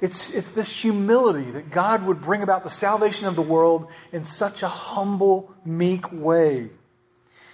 It's, 0.00 0.30
it's 0.30 0.52
this 0.52 0.74
humility 0.74 1.50
that 1.50 1.70
God 1.70 2.06
would 2.06 2.22
bring 2.22 2.42
about 2.42 2.64
the 2.64 2.70
salvation 2.70 3.26
of 3.26 3.36
the 3.36 3.42
world 3.42 3.90
in 4.10 4.24
such 4.24 4.62
a 4.62 4.68
humble, 4.68 5.54
meek 5.66 6.10
way. 6.10 6.70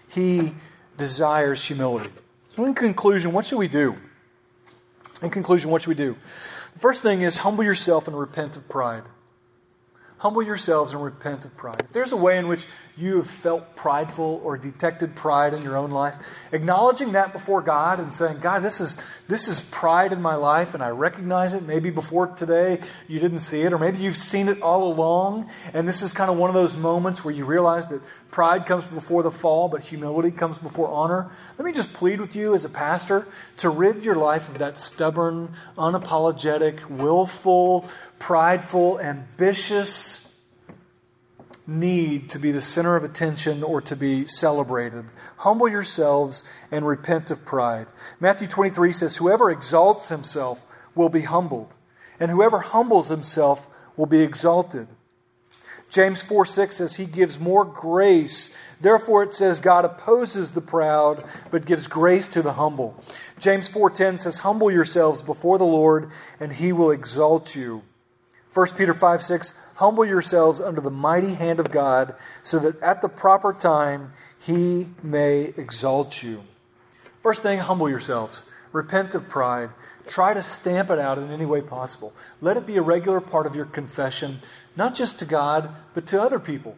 He 0.06 0.54
desires 0.96 1.64
humility. 1.64 2.10
So, 2.54 2.64
in 2.64 2.74
conclusion, 2.74 3.32
what 3.32 3.44
should 3.44 3.58
we 3.58 3.68
do? 3.68 3.96
In 5.20 5.30
conclusion, 5.30 5.72
what 5.72 5.82
should 5.82 5.88
we 5.88 5.96
do? 5.96 6.16
The 6.74 6.78
first 6.78 7.02
thing 7.02 7.22
is 7.22 7.38
humble 7.38 7.64
yourself 7.64 8.06
and 8.06 8.16
repent 8.16 8.56
of 8.56 8.68
pride. 8.68 9.02
Humble 10.18 10.44
yourselves 10.44 10.92
and 10.92 11.02
repent 11.02 11.44
of 11.44 11.56
pride. 11.56 11.82
If 11.84 11.92
there's 11.92 12.12
a 12.12 12.16
way 12.16 12.38
in 12.38 12.46
which 12.46 12.66
you 12.98 13.16
have 13.16 13.30
felt 13.30 13.76
prideful 13.76 14.40
or 14.42 14.58
detected 14.58 15.14
pride 15.14 15.54
in 15.54 15.62
your 15.62 15.76
own 15.76 15.92
life, 15.92 16.16
acknowledging 16.50 17.12
that 17.12 17.32
before 17.32 17.62
God 17.62 18.00
and 18.00 18.12
saying, 18.12 18.40
God, 18.40 18.64
this 18.64 18.80
is, 18.80 18.96
this 19.28 19.46
is 19.46 19.60
pride 19.60 20.12
in 20.12 20.20
my 20.20 20.34
life 20.34 20.74
and 20.74 20.82
I 20.82 20.88
recognize 20.88 21.54
it. 21.54 21.62
Maybe 21.62 21.90
before 21.90 22.26
today 22.26 22.80
you 23.06 23.20
didn't 23.20 23.38
see 23.38 23.62
it, 23.62 23.72
or 23.72 23.78
maybe 23.78 23.98
you've 23.98 24.16
seen 24.16 24.48
it 24.48 24.60
all 24.60 24.92
along. 24.92 25.48
And 25.72 25.86
this 25.86 26.02
is 26.02 26.12
kind 26.12 26.30
of 26.30 26.36
one 26.36 26.50
of 26.50 26.54
those 26.54 26.76
moments 26.76 27.24
where 27.24 27.32
you 27.32 27.44
realize 27.44 27.86
that 27.86 28.02
pride 28.32 28.66
comes 28.66 28.84
before 28.84 29.22
the 29.22 29.30
fall, 29.30 29.68
but 29.68 29.82
humility 29.82 30.32
comes 30.32 30.58
before 30.58 30.88
honor. 30.88 31.30
Let 31.56 31.64
me 31.66 31.72
just 31.72 31.92
plead 31.92 32.20
with 32.20 32.34
you 32.34 32.52
as 32.54 32.64
a 32.64 32.68
pastor 32.68 33.28
to 33.58 33.70
rid 33.70 34.04
your 34.04 34.16
life 34.16 34.48
of 34.48 34.58
that 34.58 34.78
stubborn, 34.78 35.54
unapologetic, 35.76 36.84
willful, 36.90 37.88
prideful, 38.18 38.98
ambitious, 39.00 40.27
need 41.68 42.30
to 42.30 42.38
be 42.38 42.50
the 42.50 42.62
center 42.62 42.96
of 42.96 43.04
attention 43.04 43.62
or 43.62 43.82
to 43.82 43.94
be 43.94 44.26
celebrated. 44.26 45.04
Humble 45.36 45.68
yourselves 45.68 46.42
and 46.72 46.86
repent 46.86 47.30
of 47.30 47.44
pride. 47.44 47.86
Matthew 48.18 48.48
23 48.48 48.92
says, 48.94 49.16
Whoever 49.16 49.50
exalts 49.50 50.08
himself 50.08 50.64
will 50.94 51.10
be 51.10 51.20
humbled, 51.20 51.74
and 52.18 52.30
whoever 52.30 52.60
humbles 52.60 53.08
himself 53.08 53.68
will 53.98 54.06
be 54.06 54.22
exalted. 54.22 54.88
James 55.90 56.22
4 56.22 56.46
6 56.46 56.76
says, 56.76 56.96
He 56.96 57.04
gives 57.04 57.38
more 57.38 57.64
grace. 57.64 58.56
Therefore, 58.80 59.22
it 59.22 59.34
says, 59.34 59.60
God 59.60 59.84
opposes 59.84 60.52
the 60.52 60.60
proud, 60.60 61.24
but 61.50 61.66
gives 61.66 61.86
grace 61.86 62.28
to 62.28 62.42
the 62.42 62.54
humble. 62.54 63.02
James 63.38 63.68
4.10 63.68 64.20
says, 64.20 64.38
Humble 64.38 64.70
yourselves 64.70 65.22
before 65.22 65.58
the 65.58 65.64
Lord, 65.64 66.10
and 66.38 66.52
he 66.52 66.72
will 66.72 66.90
exalt 66.90 67.54
you. 67.54 67.82
1 68.58 68.74
Peter 68.74 68.92
5 68.92 69.22
6, 69.22 69.54
humble 69.76 70.04
yourselves 70.04 70.60
under 70.60 70.80
the 70.80 70.90
mighty 70.90 71.34
hand 71.34 71.60
of 71.60 71.70
God, 71.70 72.16
so 72.42 72.58
that 72.58 72.82
at 72.82 73.02
the 73.02 73.08
proper 73.08 73.52
time 73.52 74.12
he 74.40 74.88
may 75.00 75.54
exalt 75.56 76.24
you. 76.24 76.42
First 77.22 77.44
thing, 77.44 77.60
humble 77.60 77.88
yourselves. 77.88 78.42
Repent 78.72 79.14
of 79.14 79.28
pride. 79.28 79.70
Try 80.08 80.34
to 80.34 80.42
stamp 80.42 80.90
it 80.90 80.98
out 80.98 81.18
in 81.18 81.30
any 81.30 81.46
way 81.46 81.60
possible. 81.60 82.12
Let 82.40 82.56
it 82.56 82.66
be 82.66 82.76
a 82.76 82.82
regular 82.82 83.20
part 83.20 83.46
of 83.46 83.54
your 83.54 83.64
confession, 83.64 84.40
not 84.74 84.96
just 84.96 85.20
to 85.20 85.24
God, 85.24 85.70
but 85.94 86.04
to 86.08 86.20
other 86.20 86.40
people. 86.40 86.76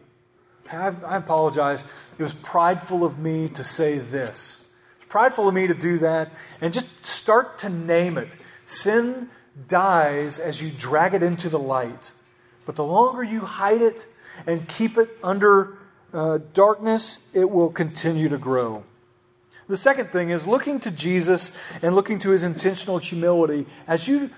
I, 0.71 1.17
apologize. 1.17 1.83
It 2.19 2.21
was 2.21 2.35
prideful 2.35 3.03
of 3.03 3.17
me 3.17 3.49
to 3.49 3.63
say 3.63 3.97
this. 3.97 4.67
It's 4.97 5.05
prideful 5.09 5.47
of 5.47 5.55
me 5.55 5.65
to 5.65 5.73
do 5.73 5.97
that. 5.97 6.31
And 6.61 6.75
just 6.75 7.03
start 7.03 7.57
to 7.59 7.69
name 7.69 8.19
it. 8.19 8.29
Sin 8.65 9.29
dies 9.67 10.39
as 10.39 10.61
you 10.61 10.71
drag 10.71 11.13
it 11.13 11.23
into 11.23 11.49
the 11.49 11.59
light. 11.59 12.11
But 12.65 12.75
the 12.75 12.83
longer 12.83 13.23
you 13.23 13.41
hide 13.41 13.81
it 13.81 14.07
and 14.45 14.67
keep 14.67 14.97
it 14.97 15.09
under 15.23 15.77
uh, 16.13 16.39
darkness, 16.53 17.25
it 17.33 17.49
will 17.49 17.69
continue 17.69 18.29
to 18.29 18.37
grow. 18.37 18.83
The 19.67 19.77
second 19.77 20.11
thing 20.11 20.29
is 20.29 20.45
looking 20.45 20.79
to 20.81 20.91
Jesus 20.91 21.51
and 21.81 21.95
looking 21.95 22.19
to 22.19 22.31
his 22.31 22.43
intentional 22.43 22.97
humility. 22.97 23.65
As 23.87 24.07
you 24.07 24.29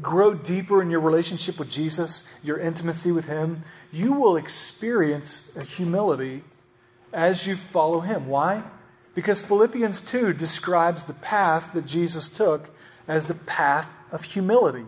grow 0.00 0.34
deeper 0.34 0.80
in 0.82 0.90
your 0.90 1.00
relationship 1.00 1.58
with 1.58 1.68
Jesus, 1.68 2.28
your 2.42 2.58
intimacy 2.58 3.12
with 3.12 3.26
him, 3.26 3.64
you 3.92 4.12
will 4.12 4.36
experience 4.36 5.52
a 5.54 5.62
humility 5.62 6.44
as 7.12 7.46
you 7.46 7.56
follow 7.56 8.00
him. 8.00 8.26
Why? 8.26 8.62
Because 9.14 9.42
Philippians 9.42 10.00
2 10.00 10.32
describes 10.32 11.04
the 11.04 11.12
path 11.12 11.72
that 11.74 11.86
Jesus 11.86 12.28
took 12.28 12.70
as 13.06 13.26
the 13.26 13.34
path 13.34 13.90
of 14.14 14.24
humility. 14.24 14.86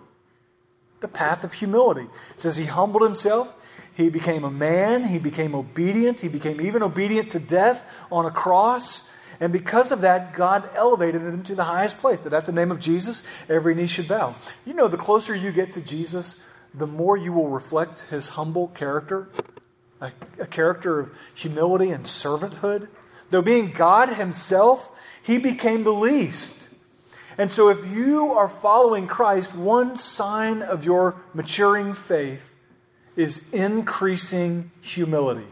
The 1.01 1.09
path 1.09 1.45
of 1.45 1.53
humility. 1.53 2.07
It 2.31 2.41
says 2.41 2.57
he 2.57 2.65
humbled 2.65 3.03
himself, 3.03 3.55
he 3.95 4.09
became 4.09 4.45
a 4.45 4.51
man, 4.51 5.05
he 5.05 5.19
became 5.19 5.55
obedient, 5.55 6.21
he 6.21 6.29
became 6.29 6.61
even 6.61 6.83
obedient 6.83 7.31
to 7.33 7.39
death 7.39 8.07
on 8.11 8.25
a 8.25 8.31
cross. 8.31 9.11
And 9.41 9.53
because 9.53 9.93
of 9.93 10.01
that, 10.01 10.35
God 10.35 10.71
elevated 10.75 11.21
him 11.21 11.43
to 11.43 11.55
the 11.55 11.65
highest 11.65 11.99
place, 11.99 12.21
that 12.21 12.33
at 12.33 12.47
the 12.47 12.53
name 12.53 12.71
of 12.71 12.81
Jesus, 12.81 13.23
every 13.49 13.75
knee 13.75 13.87
should 13.87 14.09
bow. 14.09 14.35
You 14.65 14.73
know, 14.73 14.89
the 14.89 14.97
closer 14.97 15.35
you 15.35 15.53
get 15.53 15.73
to 15.73 15.81
Jesus, 15.81 16.43
the 16.73 16.87
more 16.87 17.17
you 17.17 17.33
will 17.33 17.49
reflect 17.49 18.03
his 18.03 18.31
humble 18.31 18.69
character, 18.69 19.29
a, 20.01 20.13
a 20.39 20.47
character 20.47 21.01
of 21.01 21.11
humility 21.35 21.91
and 21.91 22.05
servanthood. 22.05 22.89
Though 23.31 23.43
being 23.43 23.73
God 23.73 24.11
himself, 24.11 24.91
he 25.23 25.37
became 25.37 25.83
the 25.83 25.93
least. 25.93 26.66
And 27.39 27.51
so, 27.51 27.69
if 27.69 27.87
you 27.87 28.33
are 28.33 28.49
following 28.49 29.07
Christ, 29.07 29.55
one 29.55 29.97
sign 29.97 30.63
of 30.63 30.85
your 30.85 31.17
maturing 31.35 31.93
faith 31.93 32.55
is 33.15 33.53
increasing 33.53 34.71
humility 34.81 35.49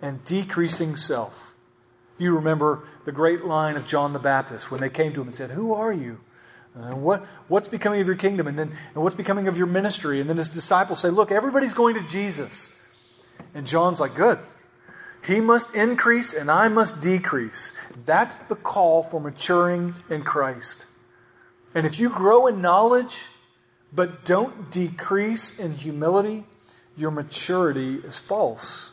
and 0.00 0.24
decreasing 0.24 0.96
self. 0.96 1.54
You 2.18 2.34
remember 2.34 2.84
the 3.04 3.12
great 3.12 3.44
line 3.44 3.76
of 3.76 3.86
John 3.86 4.12
the 4.12 4.18
Baptist 4.18 4.70
when 4.70 4.80
they 4.80 4.90
came 4.90 5.12
to 5.14 5.20
him 5.20 5.28
and 5.28 5.36
said, 5.36 5.50
Who 5.50 5.72
are 5.72 5.92
you? 5.92 6.20
And 6.74 6.94
uh, 6.94 6.96
what, 6.96 7.26
what's 7.48 7.68
becoming 7.68 8.00
of 8.00 8.06
your 8.06 8.16
kingdom? 8.16 8.46
And 8.46 8.58
then 8.58 8.76
and 8.94 9.02
what's 9.02 9.16
becoming 9.16 9.46
of 9.46 9.56
your 9.56 9.66
ministry? 9.66 10.20
And 10.20 10.28
then 10.28 10.38
his 10.38 10.48
disciples 10.48 11.00
say, 11.00 11.10
Look, 11.10 11.30
everybody's 11.30 11.72
going 11.72 11.94
to 11.94 12.02
Jesus. 12.02 12.80
And 13.54 13.66
John's 13.66 14.00
like, 14.00 14.14
Good. 14.14 14.38
He 15.24 15.40
must 15.40 15.74
increase 15.74 16.32
and 16.32 16.50
I 16.50 16.68
must 16.68 17.00
decrease. 17.00 17.72
That's 18.04 18.34
the 18.48 18.56
call 18.56 19.02
for 19.02 19.20
maturing 19.20 19.94
in 20.10 20.22
Christ. 20.22 20.86
And 21.74 21.86
if 21.86 21.98
you 21.98 22.10
grow 22.10 22.46
in 22.46 22.60
knowledge, 22.60 23.26
but 23.92 24.24
don't 24.24 24.70
decrease 24.70 25.58
in 25.58 25.74
humility, 25.74 26.44
your 26.96 27.10
maturity 27.10 27.96
is 27.96 28.18
false. 28.18 28.90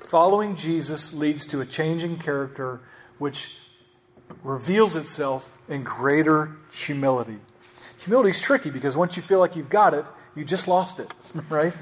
Following 0.00 0.56
Jesus 0.56 1.14
leads 1.14 1.46
to 1.46 1.60
a 1.60 1.66
changing 1.66 2.18
character 2.18 2.80
which 3.18 3.56
reveals 4.42 4.96
itself 4.96 5.58
in 5.68 5.84
greater 5.84 6.56
humility. 6.72 7.38
Humility 7.98 8.30
is 8.30 8.40
tricky 8.40 8.70
because 8.70 8.96
once 8.96 9.16
you 9.16 9.22
feel 9.22 9.38
like 9.38 9.54
you've 9.54 9.70
got 9.70 9.94
it, 9.94 10.06
you 10.34 10.44
just 10.44 10.66
lost 10.66 10.98
it, 10.98 11.12
right? 11.48 11.74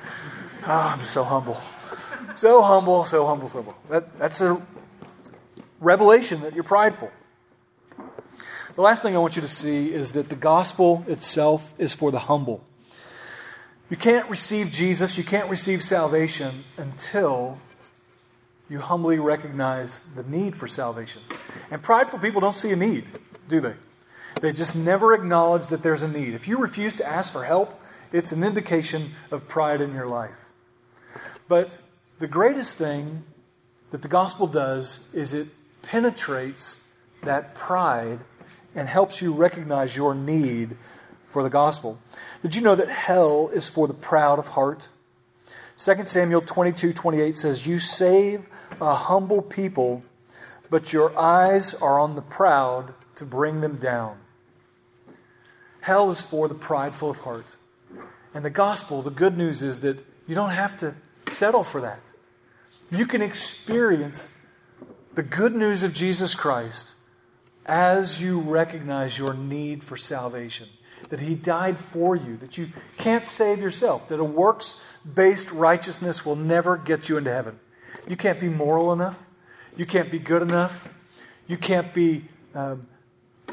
Oh, 0.67 0.95
I'm 0.95 1.03
so 1.03 1.25
humble. 1.25 1.59
So 2.38 2.62
humble, 2.62 3.05
so 3.05 3.27
humble, 3.27 3.48
so 3.48 3.64
humble. 3.64 3.74
That, 3.90 4.16
that's 4.16 4.40
a 4.40 4.62
revelation 5.81 6.42
that 6.42 6.55
you're 6.55 6.62
prideful. 6.62 7.11
The 8.77 8.81
last 8.81 9.03
thing 9.03 9.16
I 9.16 9.18
want 9.18 9.35
you 9.35 9.42
to 9.42 9.48
see 9.48 9.92
is 9.92 10.12
that 10.12 10.29
the 10.29 10.37
gospel 10.37 11.05
itself 11.09 11.74
is 11.79 11.94
for 11.94 12.12
the 12.12 12.20
humble. 12.20 12.62
You 13.90 13.96
can't 13.96 14.31
receive 14.31 14.70
Jesus, 14.70 15.18
you 15.18 15.24
can't 15.24 15.51
receive 15.51 15.83
salvation 15.83 16.62
until 16.77 17.59
you 18.70 18.79
humbly 18.79 19.18
recognize 19.18 20.03
the 20.14 20.22
need 20.22 20.57
for 20.57 20.68
salvation. 20.68 21.22
And 21.72 21.83
prideful 21.83 22.20
people 22.20 22.40
don't 22.40 22.55
see 22.55 22.70
a 22.70 22.77
need, 22.77 23.07
do 23.48 23.61
they? 23.61 23.74
They 24.40 24.53
just 24.53 24.77
never 24.77 25.12
acknowledge 25.12 25.66
that 25.66 25.83
there's 25.83 26.03
a 26.03 26.09
need. 26.09 26.35
If 26.35 26.46
you 26.46 26.59
refuse 26.59 26.94
to 26.94 27.05
ask 27.05 27.33
for 27.33 27.46
help, 27.46 27.83
it's 28.12 28.31
an 28.31 28.44
indication 28.44 29.14
of 29.33 29.48
pride 29.48 29.81
in 29.81 29.92
your 29.92 30.07
life. 30.07 30.46
But 31.48 31.79
the 32.19 32.27
greatest 32.27 32.77
thing 32.77 33.25
that 33.91 34.03
the 34.03 34.09
gospel 34.09 34.47
does 34.47 35.09
is 35.13 35.33
it 35.33 35.49
penetrates 35.83 36.85
that 37.23 37.55
pride 37.55 38.21
and 38.75 38.89
helps 38.89 39.23
you 39.23 39.33
recognize 39.33 39.97
your 39.97 40.15
need 40.15 40.77
for 41.27 41.43
the 41.43 41.51
gospel. 41.51 41.99
Did 42.43 42.55
you 42.55 42.63
know 42.63 42.75
that 42.75 42.89
hell 42.89 43.51
is 43.53 43.69
for 43.69 43.87
the 43.87 43.95
proud 43.95 44.39
of 44.39 44.49
heart? 44.49 44.89
2 45.79 46.07
Samuel 46.07 46.41
22 46.41 46.93
28 46.93 47.37
says, 47.37 47.67
You 47.67 47.79
save 47.79 48.47
a 48.81 48.95
humble 48.95 49.43
people, 49.43 50.03
but 50.71 50.93
your 50.93 51.17
eyes 51.17 51.75
are 51.75 51.99
on 51.99 52.17
the 52.17 52.23
proud 52.23 52.95
to 53.15 53.25
bring 53.25 53.61
them 53.61 53.77
down. 53.77 54.19
Hell 55.81 56.11
is 56.11 56.21
for 56.21 56.49
the 56.49 56.55
prideful 56.55 57.11
of 57.11 57.19
heart. 57.19 57.57
And 58.35 58.45
the 58.45 58.51
gospel, 58.51 59.03
the 59.03 59.11
good 59.11 59.39
news 59.39 59.63
is 59.63 59.81
that 59.81 60.05
you 60.27 60.35
don't 60.35 60.51
have 60.51 60.77
to 60.79 60.95
settle 61.27 61.65
for 61.65 61.81
that. 61.81 62.01
You 62.90 63.07
can 63.07 63.22
experience 63.22 64.35
the 65.14 65.22
good 65.22 65.55
news 65.55 65.83
of 65.83 65.92
Jesus 65.92 66.35
Christ 66.35 66.94
as 67.66 68.20
you 68.20 68.40
recognize 68.40 69.18
your 69.18 69.35
need 69.35 69.85
for 69.85 69.96
salvation. 69.96 70.68
That 71.11 71.20
He 71.20 71.35
died 71.35 71.79
for 71.79 72.16
you, 72.16 72.37
that 72.38 72.59
you 72.59 72.70
can't 72.96 73.27
save 73.27 73.61
yourself, 73.61 74.09
that 74.09 74.20
a 74.20 74.24
works 74.24 74.83
based 75.14 75.51
righteousness 75.53 76.24
will 76.24 76.37
never 76.37 76.77
get 76.77 77.09
you 77.09 77.16
into 77.16 77.33
heaven. 77.33 77.59
You 78.09 78.16
can't 78.16 78.40
be 78.40 78.48
moral 78.48 78.92
enough. 78.92 79.22
You 79.77 79.87
can't 79.87 80.11
be 80.11 80.18
good 80.18 80.42
enough. 80.42 80.88
You 81.46 81.57
can't 81.57 81.94
be 81.94 82.24
um, 82.55 82.88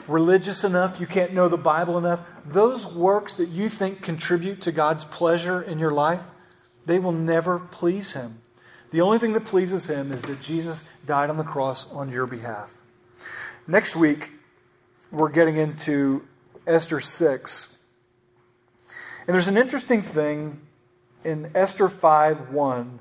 religious 0.08 0.64
enough. 0.64 1.00
You 1.00 1.08
can't 1.08 1.34
know 1.34 1.48
the 1.48 1.58
Bible 1.58 1.98
enough. 1.98 2.22
Those 2.46 2.86
works 2.86 3.34
that 3.34 3.50
you 3.50 3.70
think 3.70 4.02
contribute 4.02 4.62
to 4.62 4.72
God's 4.72 5.04
pleasure 5.04 5.62
in 5.62 5.78
your 5.80 5.92
life, 5.92 6.24
they 6.86 7.00
will 7.00 7.12
never 7.12 7.60
please 7.60 8.14
Him. 8.14 8.42
The 8.96 9.02
only 9.02 9.20
thing 9.20 9.34
that 9.34 9.44
pleases 9.44 9.88
Him 9.88 10.14
is 10.14 10.22
that 10.22 10.40
Jesus 10.40 10.86
died 11.06 11.30
on 11.30 11.36
the 11.36 11.44
cross 11.44 11.92
on 11.92 12.10
your 12.10 12.26
behalf. 12.26 12.74
Next 13.68 13.94
week, 13.94 14.30
we're 15.12 15.28
getting 15.28 15.58
into 15.58 16.26
Esther 16.66 17.02
6. 17.02 17.74
And 19.28 19.34
there's 19.34 19.50
an 19.50 19.58
interesting 19.58 20.02
thing 20.02 20.62
in 21.26 21.52
Esther 21.54 21.90
5 21.90 22.52
1 22.52 23.00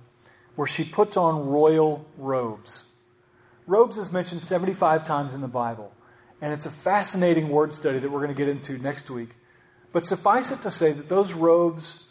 where 0.56 0.66
she 0.66 0.82
puts 0.82 1.16
on 1.16 1.46
royal 1.46 2.04
robes. 2.18 2.86
Robes 3.68 3.96
is 3.96 4.10
mentioned 4.10 4.42
75 4.42 5.04
times 5.04 5.32
in 5.32 5.42
the 5.42 5.46
Bible, 5.46 5.92
and 6.40 6.52
it's 6.52 6.66
a 6.66 6.72
fascinating 6.72 7.50
word 7.50 7.72
study 7.72 8.00
that 8.00 8.10
we're 8.10 8.18
going 8.18 8.34
to 8.34 8.36
get 8.36 8.48
into 8.48 8.78
next 8.78 9.12
week. 9.12 9.36
But 9.92 10.04
suffice 10.04 10.50
it 10.50 10.60
to 10.62 10.72
say 10.72 10.90
that 10.90 11.08
those 11.08 11.34
robes 11.34 12.02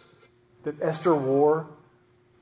that 0.64 0.82
Esther 0.82 1.14
wore, 1.14 1.68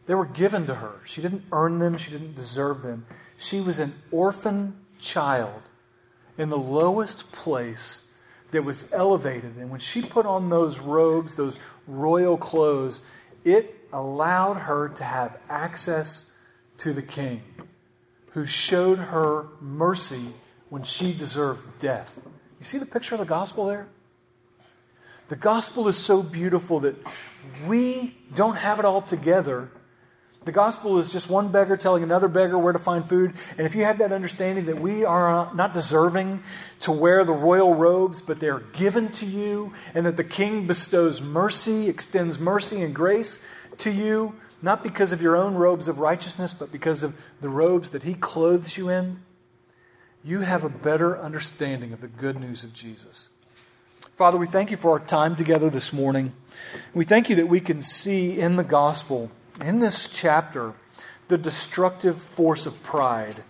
they 0.06 0.16
were 0.16 0.26
given 0.26 0.66
to 0.68 0.76
her. 0.76 1.02
She 1.06 1.22
didn't 1.22 1.44
earn 1.52 1.80
them, 1.80 1.98
she 1.98 2.12
didn't 2.12 2.36
deserve 2.36 2.82
them. 2.82 3.06
She 3.38 3.62
was 3.62 3.80
an 3.80 3.94
orphan 4.12 4.78
child 5.00 5.70
in 6.38 6.50
the 6.50 6.58
lowest 6.58 7.32
place 7.32 8.08
that 8.52 8.64
was 8.64 8.92
elevated. 8.94 9.56
And 9.58 9.70
when 9.70 9.80
she 9.80 10.02
put 10.02 10.26
on 10.26 10.50
those 10.50 10.80
robes, 10.80 11.36
those 11.36 11.60
royal 11.88 12.38
clothes, 12.38 13.02
it 13.44 13.88
allowed 13.94 14.56
her 14.56 14.90
to 14.90 15.04
have 15.04 15.38
access 15.50 16.32
to 16.78 16.94
the 16.94 17.02
king, 17.02 17.44
who 18.32 18.46
showed 18.46 18.98
her 18.98 19.48
mercy 19.60 20.34
when 20.70 20.84
she 20.84 21.14
deserved 21.14 21.80
death. 21.80 22.20
You 22.60 22.66
see 22.66 22.78
the 22.78 22.86
picture 22.86 23.16
of 23.16 23.20
the 23.20 23.26
gospel 23.26 23.68
there? 23.68 23.88
The 25.28 25.36
gospel 25.36 25.88
is 25.88 25.98
so 25.98 26.22
beautiful 26.22 26.80
that 26.82 26.96
we 27.66 28.18
don't 28.36 28.56
have 28.56 28.80
it 28.80 28.86
all 28.86 29.02
together. 29.02 29.72
The 30.44 30.52
gospel 30.52 30.98
is 30.98 31.12
just 31.12 31.30
one 31.30 31.50
beggar 31.50 31.78
telling 31.78 32.02
another 32.02 32.28
beggar 32.28 32.58
where 32.58 32.74
to 32.74 32.80
find 32.80 33.08
food. 33.08 33.36
And 33.60 33.68
if 33.68 33.76
you 33.76 33.84
have 33.84 34.00
that 34.00 34.12
understanding 34.12 34.66
that 34.66 34.80
we 34.80 35.06
are 35.06 35.30
uh, 35.30 35.54
not 35.54 35.76
deserving 35.76 36.42
to 36.80 36.92
wear 36.92 37.24
the 37.24 37.32
royal 37.32 37.76
robes, 37.76 38.24
but 38.24 38.40
they're 38.40 38.62
given 38.74 39.12
to 39.12 39.28
you, 39.28 39.72
and 39.94 40.04
that 40.08 40.18
the 40.18 40.24
king 40.24 40.66
bestows 40.66 41.22
mercy, 41.22 41.88
extends 41.88 42.40
mercy 42.40 42.82
and 42.82 42.96
grace, 42.96 43.44
to 43.78 43.92
you, 43.92 44.34
not 44.64 44.82
because 44.82 45.12
of 45.12 45.22
your 45.22 45.36
own 45.36 45.54
robes 45.54 45.88
of 45.88 46.00
righteousness, 46.00 46.54
but 46.54 46.72
because 46.72 47.04
of 47.04 47.16
the 47.40 47.50
robes 47.50 47.92
that 47.92 48.02
He 48.02 48.16
clothes 48.16 48.78
you 48.78 48.90
in, 48.90 49.20
you 50.24 50.40
have 50.40 50.64
a 50.64 50.70
better 50.70 51.20
understanding 51.20 51.94
of 51.94 52.02
the 52.02 52.08
good 52.08 52.40
news 52.40 52.64
of 52.64 52.74
Jesus. 52.74 53.30
Father, 54.16 54.40
we 54.40 54.48
thank 54.48 54.72
you 54.72 54.78
for 54.78 54.92
our 54.92 55.00
time 55.00 55.36
together 55.36 55.70
this 55.70 55.94
morning. 55.94 56.34
We 56.96 57.06
thank 57.06 57.30
you 57.30 57.36
that 57.36 57.48
we 57.48 57.60
can 57.60 57.84
see 57.84 58.40
in 58.40 58.56
the 58.56 58.64
gospel, 58.64 59.30
in 59.62 59.80
this 59.80 60.08
chapter, 60.08 60.74
the 61.28 61.38
destructive 61.38 62.22
force 62.22 62.66
of 62.66 62.82
pride. 62.84 63.44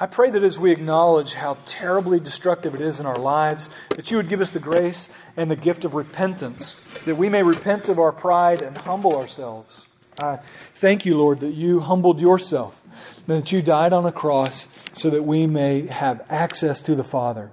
I 0.00 0.06
pray 0.06 0.30
that 0.30 0.44
as 0.44 0.58
we 0.58 0.70
acknowledge 0.70 1.34
how 1.34 1.58
terribly 1.64 2.20
destructive 2.20 2.74
it 2.74 2.80
is 2.80 3.00
in 3.00 3.06
our 3.06 3.18
lives, 3.18 3.68
that 3.90 4.10
you 4.10 4.16
would 4.16 4.28
give 4.28 4.40
us 4.40 4.50
the 4.50 4.60
grace 4.60 5.08
and 5.36 5.50
the 5.50 5.56
gift 5.56 5.84
of 5.84 5.94
repentance, 5.94 6.74
that 7.04 7.16
we 7.16 7.28
may 7.28 7.42
repent 7.42 7.88
of 7.88 7.98
our 7.98 8.12
pride 8.12 8.62
and 8.62 8.78
humble 8.78 9.16
ourselves. 9.16 9.88
I 10.20 10.36
thank 10.36 11.04
you, 11.04 11.16
Lord, 11.16 11.40
that 11.40 11.54
you 11.54 11.80
humbled 11.80 12.20
yourself, 12.20 12.84
that 13.26 13.50
you 13.50 13.60
died 13.60 13.92
on 13.92 14.06
a 14.06 14.12
cross 14.12 14.68
so 14.92 15.10
that 15.10 15.22
we 15.22 15.46
may 15.46 15.86
have 15.86 16.24
access 16.28 16.80
to 16.82 16.94
the 16.94 17.04
Father. 17.04 17.50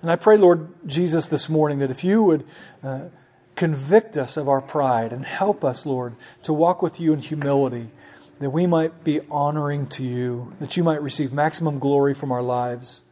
And 0.00 0.10
I 0.10 0.16
pray, 0.16 0.36
Lord 0.36 0.68
Jesus, 0.86 1.26
this 1.26 1.48
morning 1.48 1.80
that 1.80 1.90
if 1.90 2.04
you 2.04 2.22
would 2.22 2.44
uh, 2.82 3.00
convict 3.62 4.16
us 4.16 4.36
of 4.36 4.48
our 4.48 4.60
pride 4.60 5.12
and 5.12 5.24
help 5.24 5.62
us, 5.62 5.86
Lord, 5.86 6.16
to 6.42 6.52
walk 6.52 6.82
with 6.82 6.98
you 6.98 7.12
in 7.12 7.20
humility, 7.20 7.90
that 8.40 8.50
we 8.50 8.66
might 8.66 9.04
be 9.04 9.20
honoring 9.30 9.86
to 9.86 10.02
you, 10.02 10.52
that 10.58 10.76
you 10.76 10.82
might 10.82 11.00
receive 11.00 11.32
maximum 11.32 11.78
glory 11.78 12.12
from 12.12 12.32
our 12.32 12.42
lives. 12.42 13.02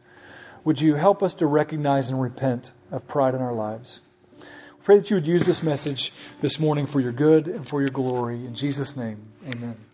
Would 0.65 0.81
you 0.81 0.95
help 0.95 1.23
us 1.23 1.33
to 1.35 1.45
recognize 1.45 2.09
and 2.09 2.21
repent 2.21 2.73
of 2.91 3.07
pride 3.07 3.33
in 3.33 3.39
our 3.39 3.53
lives? 3.53 4.01
Pray 4.83 4.97
that 4.97 5.09
you 5.09 5.15
would 5.15 5.25
use 5.25 5.43
this 5.43 5.63
message 5.63 6.11
this 6.41 6.59
morning 6.59 6.85
for 6.85 6.99
your 6.99 7.13
good 7.13 7.47
and 7.47 7.65
for 7.65 7.79
your 7.79 7.87
glory. 7.87 8.45
In 8.45 8.53
Jesus' 8.53 8.97
name, 8.97 9.27
amen. 9.47 9.90